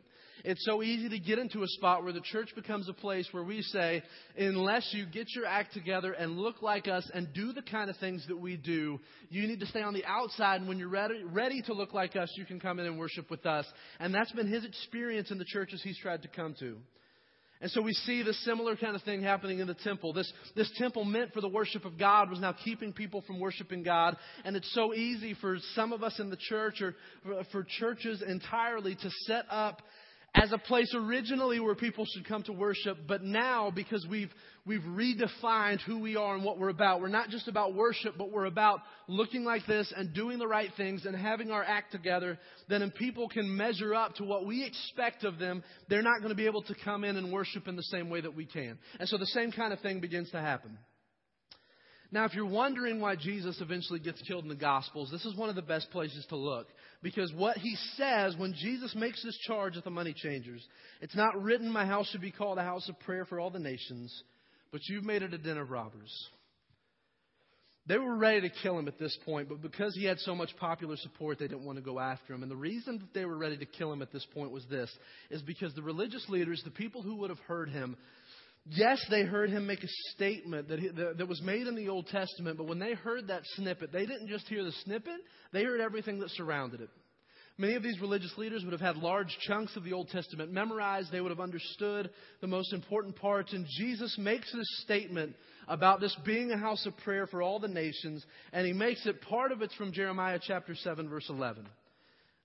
[0.44, 3.42] it's so easy to get into a spot where the church becomes a place where
[3.42, 4.02] we say,
[4.38, 7.96] unless you get your act together and look like us and do the kind of
[7.96, 10.60] things that we do, you need to stay on the outside.
[10.60, 13.30] And when you're ready, ready to look like us, you can come in and worship
[13.30, 13.66] with us.
[13.98, 16.76] And that's been his experience in the churches he's tried to come to.
[17.60, 20.12] And so we see the similar kind of thing happening in the temple.
[20.12, 23.82] This, this temple meant for the worship of God was now keeping people from worshiping
[23.82, 24.16] God.
[24.44, 26.94] And it's so easy for some of us in the church or
[27.52, 29.80] for churches entirely to set up
[30.34, 34.30] as a place originally where people should come to worship, but now because we've,
[34.66, 38.30] we've redefined who we are and what we're about, we're not just about worship, but
[38.30, 42.38] we're about looking like this and doing the right things and having our act together,
[42.68, 46.30] then if people can measure up to what we expect of them, they're not going
[46.30, 48.78] to be able to come in and worship in the same way that we can.
[49.00, 50.76] And so the same kind of thing begins to happen.
[52.12, 55.48] Now, if you're wondering why Jesus eventually gets killed in the Gospels, this is one
[55.48, 56.68] of the best places to look.
[57.02, 60.66] Because what he says when Jesus makes this charge at the money changers,
[61.00, 63.58] it's not written, My house should be called a house of prayer for all the
[63.58, 64.22] nations,
[64.72, 66.12] but you've made it a den of robbers.
[67.88, 70.56] They were ready to kill him at this point, but because he had so much
[70.56, 72.42] popular support, they didn't want to go after him.
[72.42, 74.92] And the reason that they were ready to kill him at this point was this
[75.30, 77.96] is because the religious leaders, the people who would have heard him,
[78.70, 81.88] Yes, they heard him make a statement that, he, that, that was made in the
[81.88, 85.20] Old Testament, but when they heard that snippet, they didn't just hear the snippet,
[85.52, 86.90] they heard everything that surrounded it.
[87.58, 91.10] Many of these religious leaders would have had large chunks of the Old Testament memorized.
[91.10, 92.10] They would have understood
[92.42, 93.54] the most important parts.
[93.54, 95.34] And Jesus makes this statement
[95.66, 98.26] about this being a house of prayer for all the nations.
[98.52, 101.66] And he makes it, part of it's from Jeremiah chapter 7, verse 11.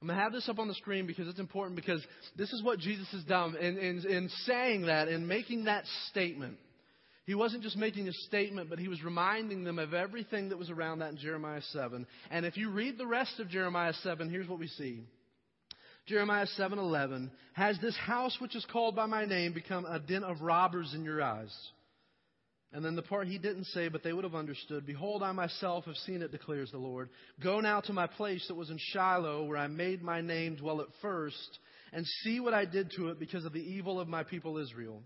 [0.02, 2.04] I'm going to have this up on the screen because it's important because
[2.36, 6.58] this is what Jesus has done in, in, in saying that, in making that statement.
[7.26, 10.72] He wasn't just making a statement, but he was reminding them of everything that was
[10.72, 12.08] around that in Jeremiah 7.
[12.32, 15.04] And if you read the rest of Jeremiah 7, here's what we see.
[16.08, 20.42] Jeremiah 7:11 has this house which is called by my name become a den of
[20.42, 21.56] robbers in your eyes.
[22.74, 25.86] And then the part he didn't say, but they would have understood Behold, I myself
[25.86, 27.10] have seen it, declares the Lord.
[27.44, 30.80] Go now to my place that was in Shiloh, where I made my name dwell
[30.82, 31.60] at first,
[31.92, 35.04] and see what I did to it because of the evil of my people Israel.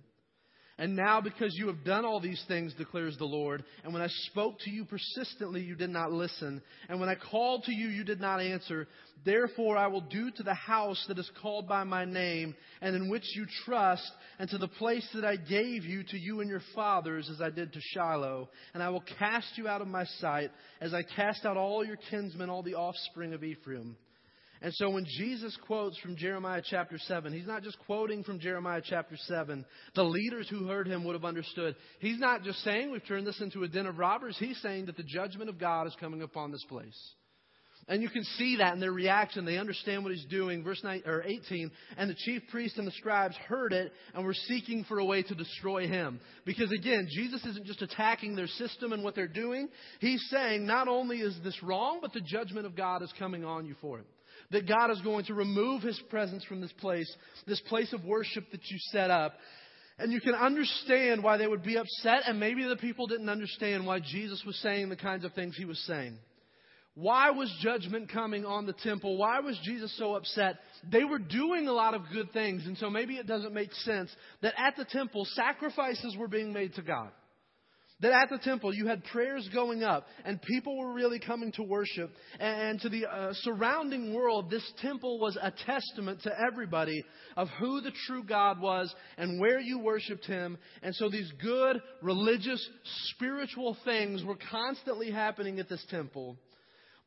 [0.77, 4.09] And now, because you have done all these things, declares the Lord, and when I
[4.27, 8.03] spoke to you persistently, you did not listen, and when I called to you, you
[8.03, 8.85] did not answer,
[9.23, 13.09] therefore I will do to the house that is called by my name, and in
[13.09, 16.61] which you trust, and to the place that I gave you to you and your
[16.75, 20.51] fathers, as I did to Shiloh, and I will cast you out of my sight,
[20.81, 23.95] as I cast out all your kinsmen, all the offspring of Ephraim.
[24.65, 28.82] And so when Jesus quotes from Jeremiah chapter 7, he's not just quoting from Jeremiah
[28.84, 29.63] chapter 7.
[29.93, 31.75] The leaders who heard him would have understood.
[31.99, 34.36] He's not just saying we've turned this into a den of robbers.
[34.39, 36.99] He's saying that the judgment of God is coming upon this place.
[37.88, 39.45] And you can see that in their reaction.
[39.45, 40.63] They understand what he's doing.
[40.63, 44.34] Verse 9, or 18, and the chief priests and the scribes heard it and were
[44.34, 46.19] seeking for a way to destroy him.
[46.43, 49.69] Because again, Jesus isn't just attacking their system and what they're doing.
[49.99, 53.67] He's saying not only is this wrong, but the judgment of God is coming on
[53.67, 54.08] you for it
[54.51, 57.12] that God is going to remove his presence from this place,
[57.47, 59.34] this place of worship that you set up.
[59.97, 63.86] And you can understand why they would be upset, and maybe the people didn't understand
[63.86, 66.17] why Jesus was saying the kinds of things he was saying.
[66.95, 69.17] Why was judgment coming on the temple?
[69.17, 70.55] Why was Jesus so upset?
[70.89, 74.10] They were doing a lot of good things, and so maybe it doesn't make sense
[74.41, 77.12] that at the temple, sacrifices were being made to God.
[78.01, 81.63] That at the temple you had prayers going up and people were really coming to
[81.63, 82.12] worship.
[82.39, 87.05] And to the uh, surrounding world, this temple was a testament to everybody
[87.38, 90.58] of who the true God was and where you worshiped Him.
[90.84, 92.67] And so these good, religious,
[93.15, 96.38] spiritual things were constantly happening at this temple.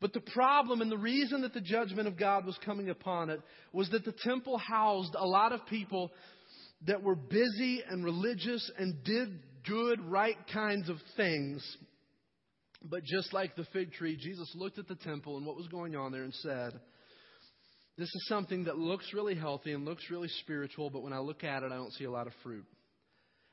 [0.01, 3.41] But the problem and the reason that the judgment of God was coming upon it
[3.73, 6.13] was that the temple housed a lot of people
[6.87, 11.65] that were busy and religious and did good, right kinds of things.
[12.83, 15.97] But just like the fig tree, Jesus looked at the temple and what was going
[15.97, 16.73] on there and said,
[17.97, 21.45] This is something that looks really healthy and looks really spiritual, but when I look
[21.45, 22.65] at it, I don't see a lot of fruit.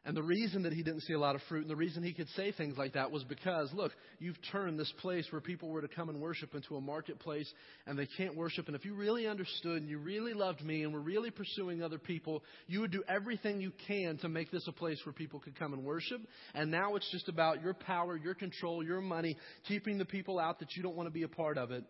[0.05, 2.13] And the reason that he didn't see a lot of fruit and the reason he
[2.13, 5.81] could say things like that was because, look, you've turned this place where people were
[5.81, 7.51] to come and worship into a marketplace
[7.87, 8.67] and they can't worship.
[8.67, 11.97] And if you really understood and you really loved me and were really pursuing other
[11.97, 15.57] people, you would do everything you can to make this a place where people could
[15.57, 16.21] come and worship.
[16.53, 19.35] And now it's just about your power, your control, your money,
[19.67, 21.83] keeping the people out that you don't want to be a part of it.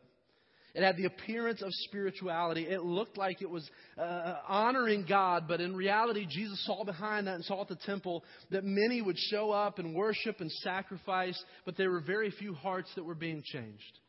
[0.76, 2.68] It had the appearance of spirituality.
[2.68, 7.36] It looked like it was uh, honoring God, but in reality, Jesus saw behind that
[7.36, 11.78] and saw at the temple that many would show up and worship and sacrifice, but
[11.78, 14.00] there were very few hearts that were being changed.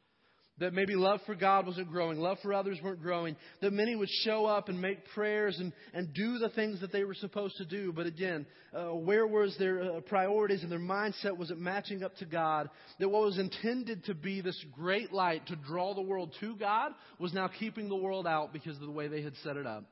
[0.59, 3.37] That maybe love for God wasn't growing, love for others weren't growing.
[3.61, 7.05] That many would show up and make prayers and, and do the things that they
[7.05, 7.93] were supposed to do.
[7.93, 11.37] But again, uh, where was their uh, priorities and their mindset?
[11.37, 12.71] Was it matching up to God?
[12.99, 16.93] That what was intended to be this great light to draw the world to God
[17.19, 19.85] was now keeping the world out because of the way they had set it up.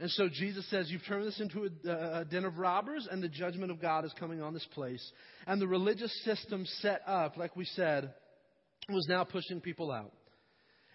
[0.00, 3.28] And so Jesus says, You've turned this into a, a, den of robbers, and the
[3.28, 5.12] judgment of God is coming on this place.
[5.46, 8.12] And the religious system set up, like we said,
[8.88, 10.12] was now pushing people out.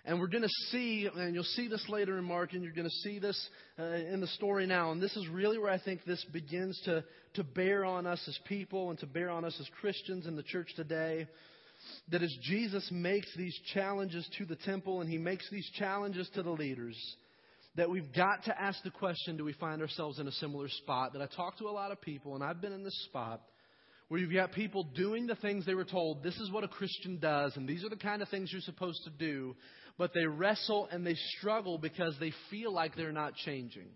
[0.05, 2.87] And we're going to see, and you'll see this later in Mark, and you're going
[2.87, 4.91] to see this uh, in the story now.
[4.91, 8.39] And this is really where I think this begins to, to bear on us as
[8.45, 11.27] people and to bear on us as Christians in the church today.
[12.09, 16.41] That as Jesus makes these challenges to the temple and he makes these challenges to
[16.41, 16.97] the leaders,
[17.75, 21.13] that we've got to ask the question do we find ourselves in a similar spot?
[21.13, 23.41] That I talk to a lot of people, and I've been in this spot
[24.07, 27.19] where you've got people doing the things they were told, this is what a Christian
[27.19, 29.55] does, and these are the kind of things you're supposed to do,
[29.97, 33.89] but they wrestle and they struggle because they feel like they're not changing.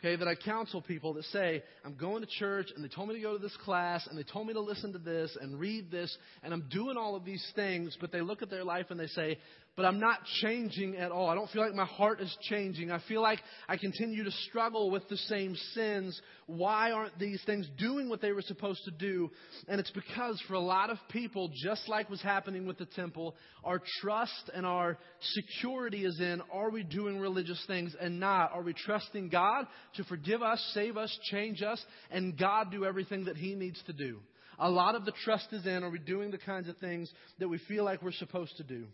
[0.00, 3.14] Okay, that I counsel people that say, I'm going to church and they told me
[3.14, 5.92] to go to this class and they told me to listen to this and read
[5.92, 8.98] this and I'm doing all of these things, but they look at their life and
[8.98, 9.38] they say,
[9.74, 11.30] but I'm not changing at all.
[11.30, 12.90] I don't feel like my heart is changing.
[12.90, 16.20] I feel like I continue to struggle with the same sins.
[16.46, 19.30] Why aren't these things doing what they were supposed to do?
[19.68, 23.34] And it's because for a lot of people, just like was happening with the temple,
[23.64, 28.52] our trust and our security is in are we doing religious things and not?
[28.52, 33.24] Are we trusting God to forgive us, save us, change us, and God do everything
[33.24, 34.20] that He needs to do?
[34.58, 37.48] A lot of the trust is in are we doing the kinds of things that
[37.48, 38.86] we feel like we're supposed to do?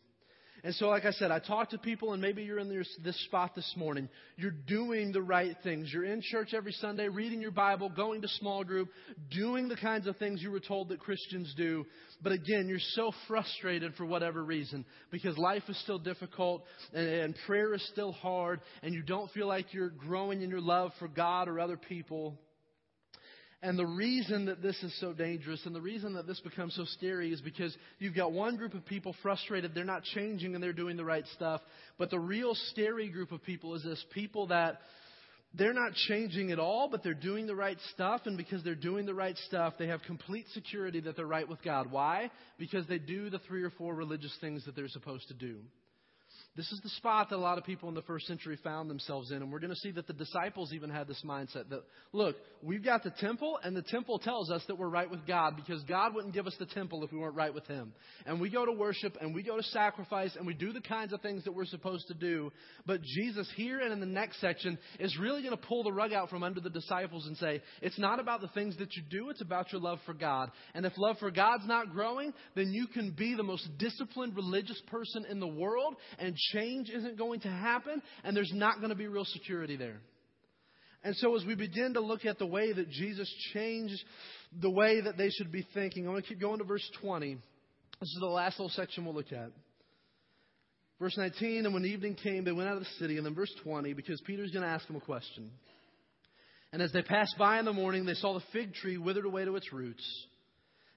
[0.65, 3.55] And so, like I said, I talk to people, and maybe you're in this, spot
[3.55, 4.09] this morning.
[4.37, 5.91] You're doing the right things.
[5.93, 8.89] You're in church every Sunday, reading your Bible, going to small group,
[9.31, 11.85] doing the kinds of things you were told that Christians do.
[12.23, 17.35] But again, you're so frustrated for whatever reason because life is still difficult and, and
[17.47, 21.09] prayer is still hard, and you don't feel like you're growing in your love for
[21.09, 22.39] God or other people.
[23.61, 26.85] And the reason that this is so dangerous and the reason that this becomes so
[26.85, 30.73] scary is because you've got one group of people frustrated, they're not changing and they're
[30.73, 31.61] doing the right stuff.
[31.99, 34.81] But the real scary group of people is this people that
[35.55, 38.23] they're not changing at all, but they're doing the right stuff.
[38.27, 41.63] And because they're doing the right stuff, they have complete security that they're right with
[41.63, 41.91] God.
[41.91, 42.31] Why?
[42.59, 45.57] Because they do the three or four religious things that they're supposed to do.
[46.59, 49.31] This is the spot that a lot of people in the first century found themselves
[49.31, 49.37] in.
[49.37, 52.85] And we're going to see that the disciples even had this mindset that, look, we've
[52.85, 56.17] got the temple, and the temple tells us that we're right with God because God
[56.17, 57.93] wouldn't give us the temple if we weren't right with Him.
[58.27, 61.13] And we go to worship, and we go to sacrifice, and we do the kinds
[61.13, 62.51] of things that we're supposed to do.
[62.87, 66.13] But Jesus, here and in the next section, is really going to pull the rug
[66.13, 69.31] out from under the disciples and say, it's not about the things that you do,
[69.31, 70.51] it's about your love for God.
[70.75, 74.83] And if love for God's not growing, then you can be the most disciplined religious
[74.89, 78.97] person in the world and change isn't going to happen, and there's not going to
[78.97, 80.01] be real security there.
[81.05, 84.03] And so, as we begin to look at the way that Jesus changed
[84.61, 87.35] the way that they should be thinking, I'm going to keep going to verse 20.
[88.01, 89.51] This is the last little section we'll look at.
[90.99, 93.17] Verse 19, and when evening came, they went out of the city.
[93.19, 95.51] And then verse 20, because Peter's going to ask them a question.
[96.73, 99.45] And as they passed by in the morning, they saw the fig tree withered away
[99.45, 100.05] to its roots.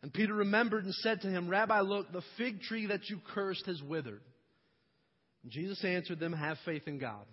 [0.02, 3.68] And Peter remembered and said to him, Rabbi, look, the fig tree that you cursed
[3.68, 4.22] has withered.
[5.48, 7.26] Jesus answered them, Have faith in God.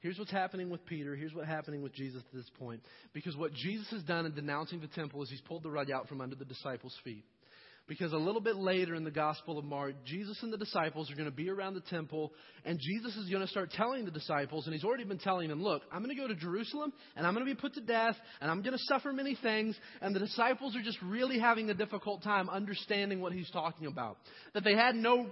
[0.00, 1.14] Here's what's happening with Peter.
[1.14, 2.80] Here's what's happening with Jesus at this point.
[3.12, 6.08] Because what Jesus has done in denouncing the temple is he's pulled the rug out
[6.08, 7.24] from under the disciples' feet.
[7.90, 11.16] Because a little bit later in the Gospel of Mark, Jesus and the disciples are
[11.16, 12.32] going to be around the temple,
[12.64, 15.60] and Jesus is going to start telling the disciples, and he's already been telling them,
[15.60, 18.14] Look, I'm going to go to Jerusalem, and I'm going to be put to death,
[18.40, 19.76] and I'm going to suffer many things.
[20.00, 24.18] And the disciples are just really having a difficult time understanding what he's talking about.
[24.54, 25.26] That they had no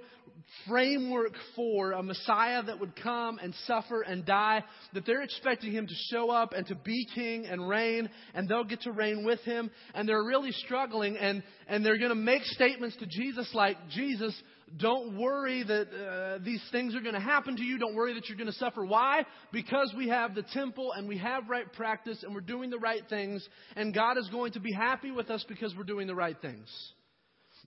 [0.67, 5.87] framework for a Messiah that would come and suffer and die, that they're expecting him
[5.87, 9.39] to show up and to be king and reign, and they'll get to reign with
[9.43, 13.77] him, and they're really struggling, and, and they're going to make statements to Jesus like,
[13.91, 14.35] Jesus,
[14.77, 17.79] don't worry that uh, these things are going to happen to you.
[17.79, 18.85] Don't worry that you're going to suffer.
[18.85, 19.25] Why?
[19.53, 23.03] Because we have the temple and we have right practice and we're doing the right
[23.09, 26.37] things, and God is going to be happy with us because we're doing the right
[26.41, 26.69] things.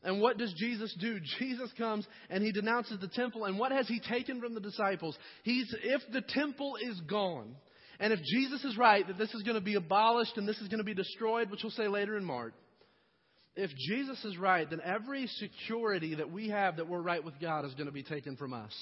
[0.04, 1.20] And what does Jesus do?
[1.39, 3.46] Jesus comes and he denounces the temple.
[3.46, 5.17] And what has he taken from the disciples?
[5.44, 7.56] He's, if the temple is gone,
[8.00, 10.67] and if Jesus is right that this is going to be abolished and this is
[10.67, 12.54] going to be destroyed, which we'll say later in Mark,
[13.55, 17.65] if Jesus is right, then every security that we have that we're right with God
[17.65, 18.73] is going to be taken from us.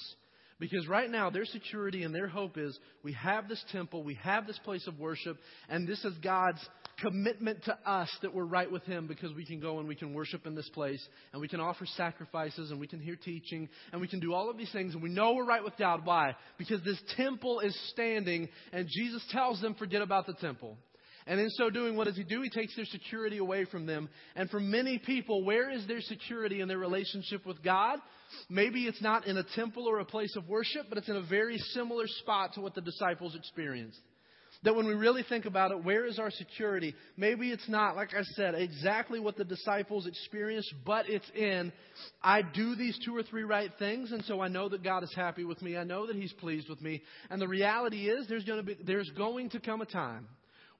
[0.60, 4.46] Because right now, their security and their hope is we have this temple, we have
[4.46, 5.38] this place of worship,
[5.70, 6.60] and this is God's
[7.00, 10.12] commitment to us that we're right with Him because we can go and we can
[10.12, 11.02] worship in this place,
[11.32, 14.50] and we can offer sacrifices, and we can hear teaching, and we can do all
[14.50, 16.02] of these things, and we know we're right with God.
[16.04, 16.36] Why?
[16.58, 20.76] Because this temple is standing, and Jesus tells them, forget about the temple.
[21.30, 22.42] And in so doing, what does he do?
[22.42, 24.08] He takes their security away from them.
[24.34, 28.00] And for many people, where is their security in their relationship with God?
[28.48, 31.22] Maybe it's not in a temple or a place of worship, but it's in a
[31.22, 34.00] very similar spot to what the disciples experienced.
[34.64, 36.96] That when we really think about it, where is our security?
[37.16, 41.72] Maybe it's not, like I said, exactly what the disciples experienced, but it's in,
[42.24, 45.14] I do these two or three right things, and so I know that God is
[45.14, 45.76] happy with me.
[45.76, 47.04] I know that He's pleased with me.
[47.30, 50.26] And the reality is, there's going to, be, there's going to come a time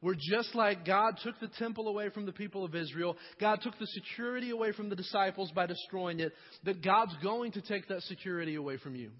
[0.01, 3.79] where just like God took the temple away from the people of Israel, God took
[3.79, 6.33] the security away from the disciples by destroying it,
[6.65, 9.11] that God's going to take that security away from you.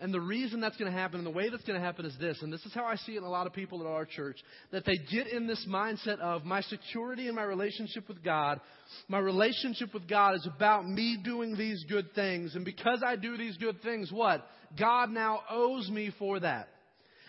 [0.00, 2.16] And the reason that's going to happen and the way that's going to happen is
[2.20, 4.04] this, and this is how I see it in a lot of people at our
[4.04, 4.36] church,
[4.70, 8.60] that they get in this mindset of my security and my relationship with God.
[9.08, 12.54] My relationship with God is about me doing these good things.
[12.54, 14.46] And because I do these good things, what?
[14.78, 16.68] God now owes me for that.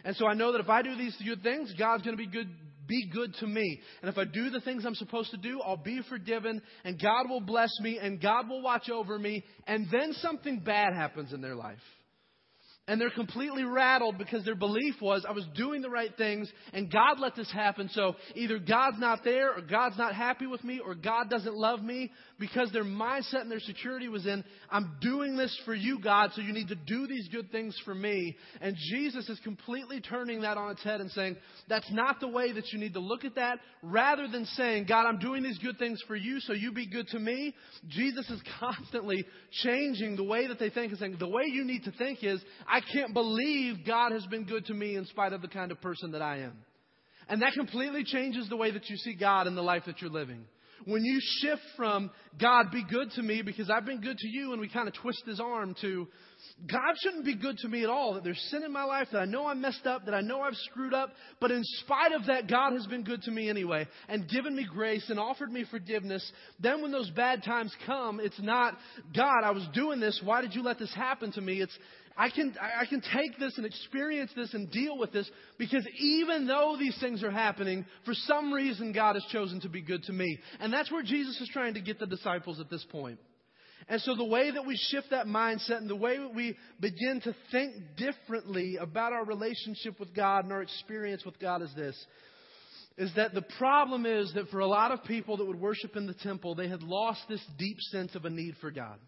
[0.03, 2.29] And so I know that if I do these good things, God's going to be
[2.29, 2.49] good,
[2.87, 3.79] be good to me.
[4.01, 7.29] And if I do the things I'm supposed to do, I'll be forgiven and God
[7.29, 9.43] will bless me and God will watch over me.
[9.67, 11.77] And then something bad happens in their life.
[12.89, 16.91] And they're completely rattled because their belief was, I was doing the right things and
[16.91, 17.87] God let this happen.
[17.93, 21.83] So either God's not there or God's not happy with me or God doesn't love
[21.83, 26.31] me because their mindset and their security was in, I'm doing this for you, God,
[26.33, 28.35] so you need to do these good things for me.
[28.59, 32.51] And Jesus is completely turning that on its head and saying, that's not the way
[32.53, 33.59] that you need to look at that.
[33.83, 37.07] Rather than saying, God, I'm doing these good things for you, so you be good
[37.09, 37.53] to me,
[37.87, 39.25] Jesus is constantly
[39.63, 42.41] changing the way that they think and saying, the way you need to think is,
[42.67, 45.81] I can't believe God has been good to me in spite of the kind of
[45.81, 46.53] person that I am.
[47.27, 50.09] And that completely changes the way that you see God in the life that you're
[50.09, 50.45] living.
[50.85, 54.53] When you shift from, God, be good to me because I've been good to you,
[54.53, 56.07] and we kind of twist his arm to,
[56.71, 59.19] God shouldn't be good to me at all, that there's sin in my life, that
[59.19, 61.11] I know I'm messed up, that I know I've screwed up,
[61.41, 64.65] but in spite of that, God has been good to me anyway and given me
[64.71, 66.31] grace and offered me forgiveness.
[66.59, 68.75] Then when those bad times come, it's not,
[69.13, 71.61] God, I was doing this, why did you let this happen to me?
[71.61, 71.77] It's,
[72.19, 76.47] I can, I can take this and experience this and deal with this because even
[76.47, 80.11] though these things are happening, for some reason God has chosen to be good to
[80.11, 80.37] me.
[80.59, 83.19] And that's where Jesus is trying to get the disciples at this point.
[83.87, 87.21] And so the way that we shift that mindset and the way that we begin
[87.23, 91.95] to think differently about our relationship with God and our experience with God is this.
[92.97, 96.05] Is that the problem is that for a lot of people that would worship in
[96.05, 98.99] the temple, they had lost this deep sense of a need for God.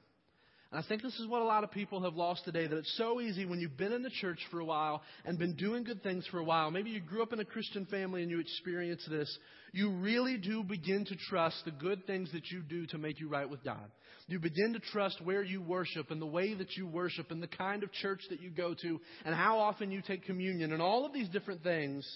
[0.72, 2.98] And I think this is what a lot of people have lost today that it's
[2.98, 6.02] so easy when you've been in the church for a while and been doing good
[6.02, 6.72] things for a while.
[6.72, 9.38] Maybe you grew up in a Christian family and you experience this.
[9.74, 13.28] You really do begin to trust the good things that you do to make you
[13.28, 13.92] right with God.
[14.28, 17.48] You begin to trust where you worship and the way that you worship and the
[17.48, 21.06] kind of church that you go to and how often you take communion and all
[21.06, 22.08] of these different things.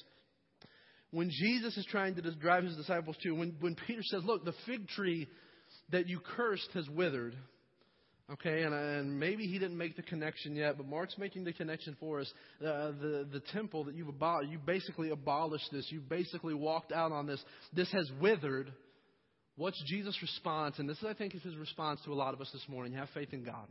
[1.11, 4.55] When Jesus is trying to drive his disciples to, when, when Peter says, Look, the
[4.65, 5.27] fig tree
[5.91, 7.35] that you cursed has withered
[8.31, 11.95] Okay, and, and maybe he didn't make the connection yet, but Mark's making the connection
[11.99, 12.33] for us.
[12.59, 15.85] Uh, the the temple that you've abolished, you basically abolished this.
[15.91, 17.43] You basically walked out on this.
[17.71, 18.73] This has withered.
[19.57, 20.79] What's Jesus' response?
[20.79, 22.93] And this, I think, is his response to a lot of us this morning.
[22.93, 23.67] Have faith in God.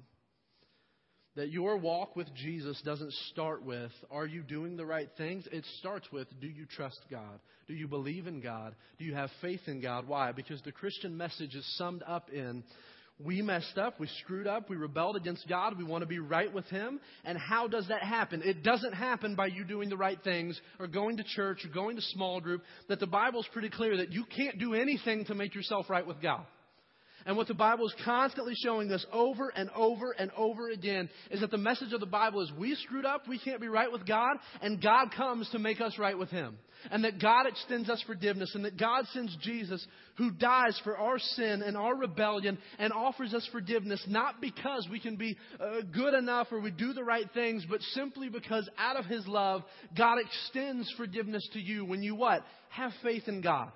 [1.37, 5.49] That your walk with Jesus doesn't start with, are you doing the right things?
[5.51, 7.41] It starts with, do you trust God?
[7.67, 8.77] Do you believe in God?
[9.01, 10.07] Do you have faith in God?
[10.07, 10.31] Why?
[10.31, 12.63] Because the Christian message is summed up in
[13.23, 16.53] we messed up, we screwed up, we rebelled against God, we want to be right
[16.53, 17.01] with Him.
[17.25, 18.43] And how does that happen?
[18.45, 21.97] It doesn't happen by you doing the right things or going to church or going
[21.97, 22.63] to small group.
[22.89, 26.21] That the Bible's pretty clear that you can't do anything to make yourself right with
[26.21, 26.45] God.
[27.27, 31.41] And what the Bible is constantly showing us over and over and over again is
[31.41, 34.07] that the message of the Bible is we screwed up, we can't be right with
[34.07, 36.59] God, and God comes to make us right with Him.
[36.91, 41.19] And that God extends us forgiveness, and that God sends Jesus who dies for our
[41.19, 46.13] sin and our rebellion and offers us forgiveness, not because we can be uh, good
[46.13, 49.63] enough or we do the right things, but simply because out of His love,
[49.97, 52.45] God extends forgiveness to you when you what?
[52.69, 53.73] Have faith in God.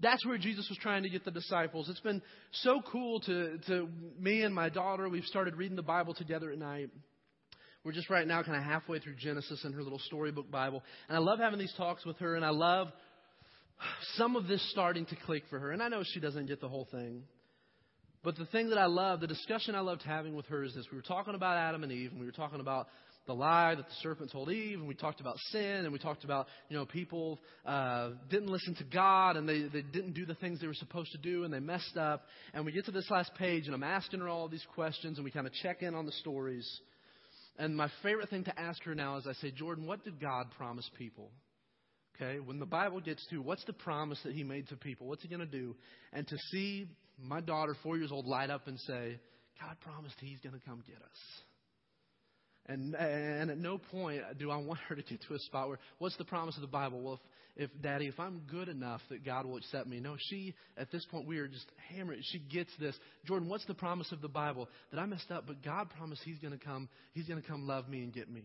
[0.00, 1.88] That's where Jesus was trying to get the disciples.
[1.88, 2.22] It's been
[2.52, 3.88] so cool to, to
[4.18, 5.08] me and my daughter.
[5.08, 6.90] We've started reading the Bible together at night.
[7.84, 10.82] We're just right now kind of halfway through Genesis in her little storybook Bible.
[11.08, 12.88] And I love having these talks with her, and I love
[14.16, 15.72] some of this starting to click for her.
[15.72, 17.22] And I know she doesn't get the whole thing.
[18.22, 20.86] But the thing that I love, the discussion I loved having with her is this.
[20.90, 22.88] We were talking about Adam and Eve, and we were talking about
[23.28, 26.24] the lie that the serpent told Eve, and we talked about sin, and we talked
[26.24, 30.34] about, you know, people uh, didn't listen to God, and they, they didn't do the
[30.34, 32.24] things they were supposed to do, and they messed up.
[32.54, 35.24] And we get to this last page, and I'm asking her all these questions, and
[35.24, 36.66] we kind of check in on the stories.
[37.58, 40.46] And my favorite thing to ask her now is I say, Jordan, what did God
[40.56, 41.30] promise people?
[42.16, 45.06] Okay, when the Bible gets to what's the promise that He made to people?
[45.06, 45.76] What's He going to do?
[46.12, 46.88] And to see
[47.22, 49.20] my daughter, four years old, light up and say,
[49.60, 51.42] God promised He's going to come get us.
[52.68, 55.78] And, and at no point do I want her to get to a spot where,
[55.98, 57.00] what's the promise of the Bible?
[57.00, 57.20] Well,
[57.56, 60.00] if, if Daddy, if I'm good enough that God will accept me.
[60.00, 62.20] No, she, at this point, we are just hammering.
[62.22, 62.94] She gets this.
[63.26, 64.68] Jordan, what's the promise of the Bible?
[64.92, 67.66] That I messed up, but God promised He's going to come, He's going to come
[67.66, 68.44] love me and get me.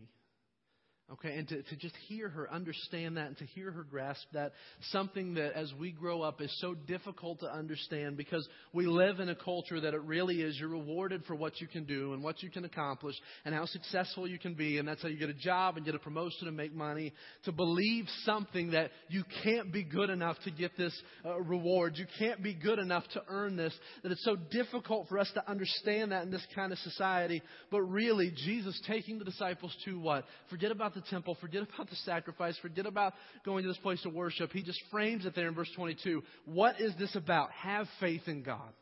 [1.12, 4.52] Okay, and to, to just hear her understand that and to hear her grasp that,
[4.90, 9.28] something that as we grow up is so difficult to understand because we live in
[9.28, 12.42] a culture that it really is you're rewarded for what you can do and what
[12.42, 15.34] you can accomplish and how successful you can be, and that's how you get a
[15.34, 17.12] job and get a promotion and make money.
[17.44, 22.06] To believe something that you can't be good enough to get this uh, reward, you
[22.18, 26.12] can't be good enough to earn this, that it's so difficult for us to understand
[26.12, 27.42] that in this kind of society.
[27.70, 30.24] But really, Jesus taking the disciples to what?
[30.48, 33.14] Forget about the temple, forget about the sacrifice, forget about
[33.44, 34.52] going to this place to worship.
[34.52, 36.22] He just frames it there in verse 22.
[36.46, 37.50] What is this about?
[37.52, 38.72] Have faith in God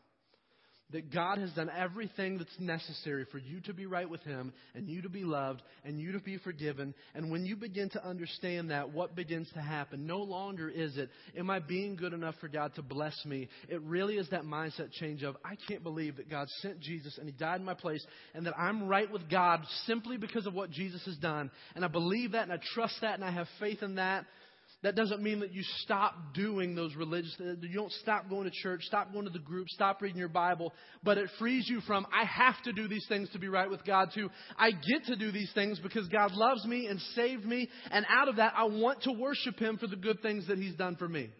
[0.92, 4.88] that God has done everything that's necessary for you to be right with Him and
[4.88, 6.94] you to be loved and you to be forgiven.
[7.14, 10.06] And when you begin to understand that, what begins to happen?
[10.06, 13.48] No longer is it, am I being good enough for God to bless me?
[13.68, 17.26] It really is that mindset change of, I can't believe that God sent Jesus and
[17.26, 20.70] He died in my place and that I'm right with God simply because of what
[20.70, 21.50] Jesus has done.
[21.74, 24.26] And I believe that and I trust that and I have faith in that.
[24.82, 28.82] That doesn't mean that you stop doing those religious, you don't stop going to church,
[28.82, 30.72] stop going to the group, stop reading your Bible,
[31.04, 33.84] but it frees you from, I have to do these things to be right with
[33.84, 34.28] God, to,
[34.58, 38.28] I get to do these things because God loves me and saved me, and out
[38.28, 41.08] of that, I want to worship Him for the good things that He's done for
[41.08, 41.30] me.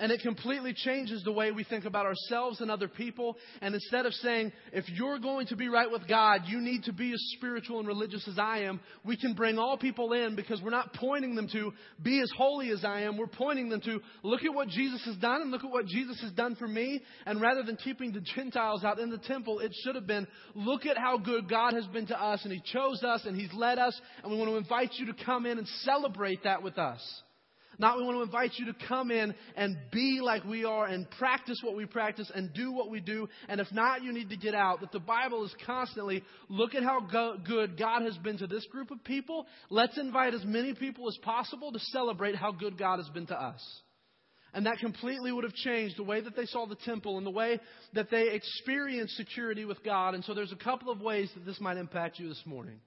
[0.00, 3.36] And it completely changes the way we think about ourselves and other people.
[3.60, 6.92] And instead of saying, if you're going to be right with God, you need to
[6.92, 10.62] be as spiritual and religious as I am, we can bring all people in because
[10.62, 13.16] we're not pointing them to be as holy as I am.
[13.16, 16.20] We're pointing them to look at what Jesus has done and look at what Jesus
[16.20, 17.02] has done for me.
[17.26, 20.86] And rather than keeping the Gentiles out in the temple, it should have been look
[20.86, 23.78] at how good God has been to us and He chose us and He's led
[23.78, 24.00] us.
[24.22, 27.00] And we want to invite you to come in and celebrate that with us.
[27.78, 31.08] Not we want to invite you to come in and be like we are and
[31.12, 33.28] practice what we practice and do what we do.
[33.48, 34.80] And if not, you need to get out.
[34.80, 38.66] That the Bible is constantly look at how go- good God has been to this
[38.66, 39.46] group of people.
[39.70, 43.40] Let's invite as many people as possible to celebrate how good God has been to
[43.40, 43.64] us.
[44.54, 47.30] And that completely would have changed the way that they saw the temple and the
[47.30, 47.60] way
[47.92, 50.14] that they experienced security with God.
[50.14, 52.80] And so there's a couple of ways that this might impact you this morning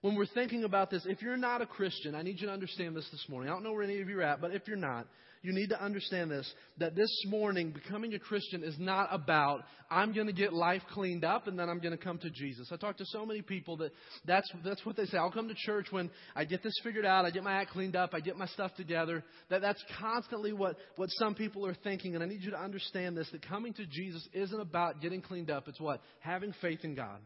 [0.00, 2.96] when we're thinking about this, if you're not a Christian, I need you to understand
[2.96, 3.50] this this morning.
[3.50, 5.06] I don't know where any of you are at, but if you're not,
[5.42, 10.12] you need to understand this that this morning, becoming a Christian is not about, I'm
[10.12, 12.70] going to get life cleaned up and then I'm going to come to Jesus.
[12.72, 13.92] I talk to so many people that
[14.24, 15.16] that's, that's what they say.
[15.16, 17.96] I'll come to church when I get this figured out, I get my act cleaned
[17.96, 19.24] up, I get my stuff together.
[19.48, 22.14] That, that's constantly what, what some people are thinking.
[22.14, 25.50] And I need you to understand this that coming to Jesus isn't about getting cleaned
[25.50, 26.00] up, it's what?
[26.20, 27.18] Having faith in God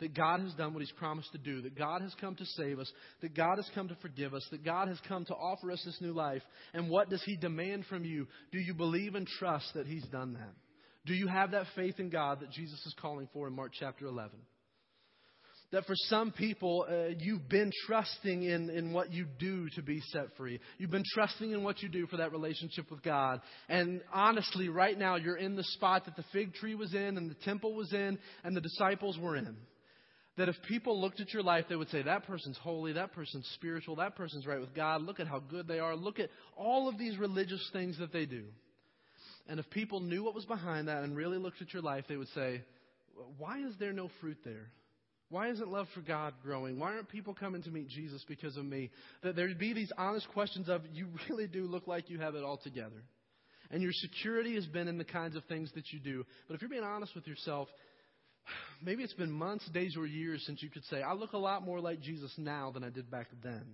[0.00, 2.78] that God has done what He's promised to do, that God has come to save
[2.78, 2.90] us,
[3.20, 6.00] that God has come to forgive us, that God has come to offer us this
[6.00, 6.42] new life.
[6.72, 8.26] And what does He demand from you?
[8.52, 10.54] Do you believe and trust that He's done that?
[11.06, 14.06] Do you have that faith in God that Jesus is calling for in Mark chapter
[14.06, 14.38] 11?
[15.70, 20.00] That for some people, uh, you've been trusting in, in what you do to be
[20.12, 20.60] set free.
[20.78, 23.42] You've been trusting in what you do for that relationship with God.
[23.68, 27.30] And honestly, right now, you're in the spot that the fig tree was in, and
[27.30, 29.56] the temple was in, and the disciples were in
[30.38, 33.46] that if people looked at your life, they would say, that person's holy, that person's
[33.54, 36.88] spiritual, that person's right with God, look at how good they are, look at all
[36.88, 38.44] of these religious things that they do.
[39.48, 42.16] And if people knew what was behind that and really looked at your life, they
[42.16, 42.62] would say,
[43.36, 44.70] why is there no fruit there?
[45.30, 46.78] Why isn't love for God growing?
[46.78, 48.90] Why aren't people coming to meet Jesus because of me?
[49.22, 52.44] That there'd be these honest questions of, you really do look like you have it
[52.44, 53.02] all together.
[53.70, 56.24] And your security has been in the kinds of things that you do.
[56.46, 57.68] But if you're being honest with yourself,
[58.82, 61.64] maybe it's been months, days, or years since you could say, I look a lot
[61.64, 63.64] more like Jesus now than I did back then.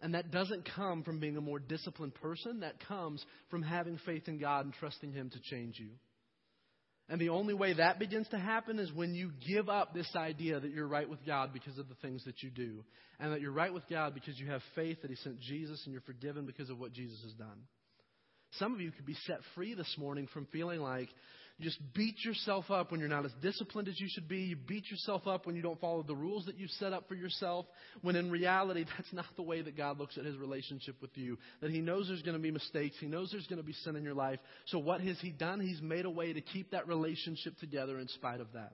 [0.00, 2.60] And that doesn't come from being a more disciplined person.
[2.60, 5.90] That comes from having faith in God and trusting Him to change you.
[7.08, 10.58] And the only way that begins to happen is when you give up this idea
[10.58, 12.84] that you're right with God because of the things that you do.
[13.20, 15.92] And that you're right with God because you have faith that He sent Jesus and
[15.92, 17.66] you're forgiven because of what Jesus has done.
[18.58, 21.08] Some of you could be set free this morning from feeling like
[21.62, 24.38] you just beat yourself up when you're not as disciplined as you should be.
[24.38, 27.14] You beat yourself up when you don't follow the rules that you've set up for
[27.14, 27.66] yourself.
[28.00, 31.38] When in reality, that's not the way that God looks at his relationship with you.
[31.60, 32.96] That he knows there's going to be mistakes.
[32.98, 34.40] He knows there's going to be sin in your life.
[34.66, 35.60] So what has he done?
[35.60, 38.72] He's made a way to keep that relationship together in spite of that.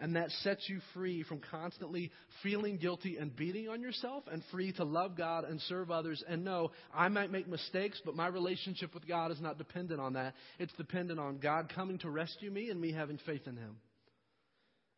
[0.00, 2.10] And that sets you free from constantly
[2.42, 6.44] feeling guilty and beating on yourself and free to love God and serve others and
[6.44, 10.34] know I might make mistakes, but my relationship with God is not dependent on that.
[10.58, 13.76] It's dependent on God coming to rescue me and me having faith in Him.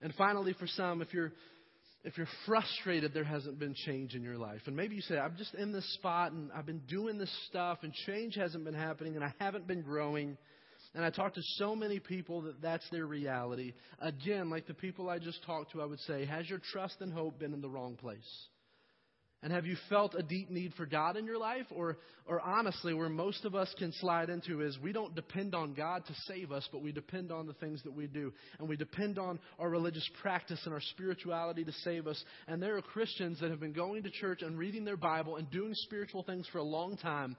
[0.00, 1.32] And finally, for some, if you're
[2.04, 5.36] if you're frustrated there hasn't been change in your life, and maybe you say, I'm
[5.36, 9.16] just in this spot and I've been doing this stuff and change hasn't been happening
[9.16, 10.36] and I haven't been growing,
[10.94, 13.74] and I talk to so many people that that's their reality.
[14.00, 17.12] Again, like the people I just talked to, I would say, has your trust and
[17.12, 18.48] hope been in the wrong place?
[19.44, 21.66] And have you felt a deep need for God in your life?
[21.70, 25.74] Or, or honestly, where most of us can slide into is we don't depend on
[25.74, 28.32] God to save us, but we depend on the things that we do.
[28.58, 32.24] And we depend on our religious practice and our spirituality to save us.
[32.48, 35.50] And there are Christians that have been going to church and reading their Bible and
[35.50, 37.36] doing spiritual things for a long time.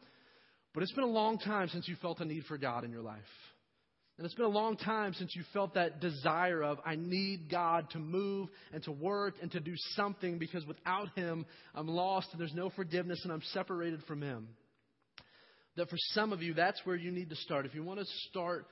[0.75, 3.01] But it's been a long time since you felt a need for God in your
[3.01, 3.17] life.
[4.17, 7.89] And it's been a long time since you felt that desire of, I need God
[7.91, 12.39] to move and to work and to do something because without Him, I'm lost and
[12.39, 14.49] there's no forgiveness and I'm separated from Him.
[15.77, 17.65] That for some of you, that's where you need to start.
[17.65, 18.67] If you want to start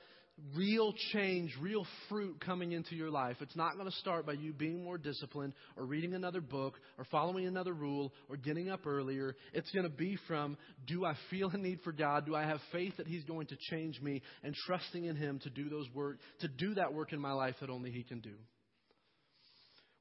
[0.56, 3.36] real change, real fruit coming into your life.
[3.40, 7.04] It's not going to start by you being more disciplined or reading another book or
[7.04, 9.36] following another rule or getting up earlier.
[9.52, 10.56] It's going to be from
[10.86, 12.26] do I feel a need for God?
[12.26, 15.50] Do I have faith that He's going to change me and trusting in Him to
[15.50, 18.34] do those work, to do that work in my life that only He can do.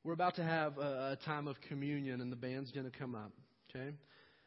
[0.03, 3.31] We're about to have a, time of communion and the band's going to come up.
[3.69, 3.95] Okay?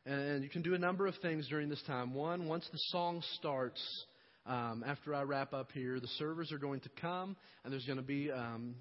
[0.04, 2.12] And you can do a number of things during this time.
[2.12, 3.80] One, once the song starts,
[4.46, 7.98] um, after I wrap up here, the servers are going to come, and there's going
[7.98, 8.76] to be um,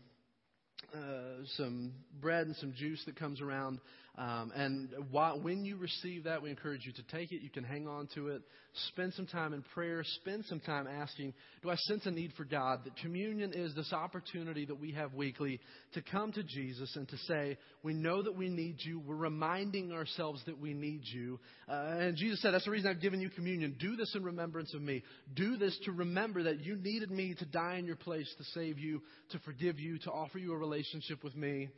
[0.94, 3.80] uh, some bread and some juice that comes around.
[4.18, 7.42] Um, and while, when you receive that, we encourage you to take it.
[7.42, 8.42] You can hang on to it.
[8.90, 10.04] Spend some time in prayer.
[10.22, 12.86] Spend some time asking, Do I sense a need for God?
[12.86, 15.60] That communion is this opportunity that we have weekly
[15.94, 19.00] to come to Jesus and to say, We know that we need you.
[19.00, 21.40] We're reminding ourselves that we need you.
[21.68, 23.76] Uh, and Jesus said, That's the reason I've given you communion.
[23.80, 25.04] Do this in remembrance of me.
[25.34, 28.80] Do this to remember that you needed me to die in your place to save
[28.80, 29.02] you,
[29.32, 31.70] to forgive you, to offer you a relationship with me.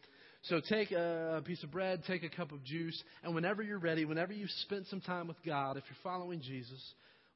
[0.49, 4.05] So take a piece of bread, take a cup of juice, and whenever you're ready,
[4.05, 6.81] whenever you've spent some time with God, if you're following Jesus,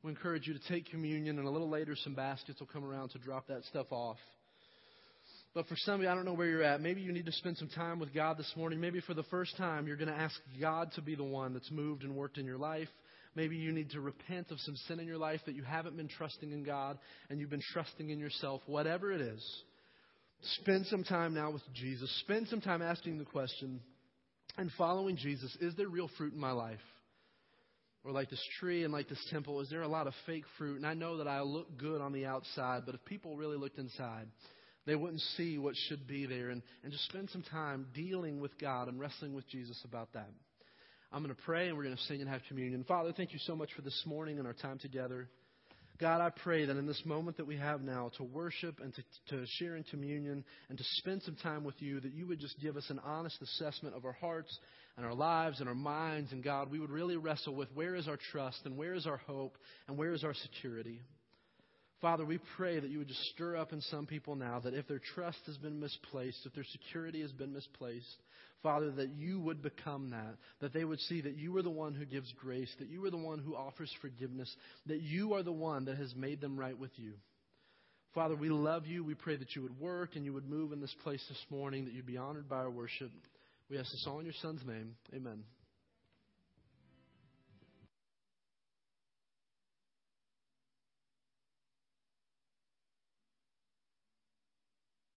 [0.01, 3.09] we encourage you to take communion, and a little later, some baskets will come around
[3.09, 4.15] to drop that stuff off.
[5.53, 6.79] But for some of you, I don't know where you're at.
[6.79, 8.79] Maybe you need to spend some time with God this morning.
[8.79, 11.69] Maybe for the first time, you're going to ask God to be the one that's
[11.69, 12.87] moved and worked in your life.
[13.35, 16.07] Maybe you need to repent of some sin in your life that you haven't been
[16.07, 16.97] trusting in God
[17.29, 18.61] and you've been trusting in yourself.
[18.67, 19.63] Whatever it is,
[20.41, 22.09] spend some time now with Jesus.
[22.21, 23.81] Spend some time asking the question
[24.57, 26.79] and following Jesus is there real fruit in my life?
[28.03, 30.77] Or like this tree and like this temple, is there a lot of fake fruit?
[30.77, 33.77] And I know that I look good on the outside, but if people really looked
[33.77, 34.25] inside,
[34.87, 36.49] they wouldn't see what should be there.
[36.49, 40.29] And, and just spend some time dealing with God and wrestling with Jesus about that.
[41.11, 42.83] I'm going to pray and we're going to sing and have communion.
[42.85, 45.29] Father, thank you so much for this morning and our time together.
[46.01, 49.03] God, I pray that in this moment that we have now to worship and to,
[49.29, 52.59] to share in communion and to spend some time with you, that you would just
[52.59, 54.57] give us an honest assessment of our hearts
[54.97, 56.31] and our lives and our minds.
[56.31, 59.17] And God, we would really wrestle with where is our trust and where is our
[59.17, 61.01] hope and where is our security.
[62.01, 64.87] Father, we pray that you would just stir up in some people now that if
[64.87, 68.23] their trust has been misplaced, if their security has been misplaced,
[68.63, 71.95] Father, that you would become that, that they would see that you are the one
[71.95, 74.53] who gives grace, that you are the one who offers forgiveness,
[74.85, 77.13] that you are the one that has made them right with you.
[78.13, 79.03] Father, we love you.
[79.03, 81.85] We pray that you would work and you would move in this place this morning,
[81.85, 83.09] that you'd be honored by our worship.
[83.69, 84.95] We ask this all in your Son's name.
[85.15, 85.43] Amen.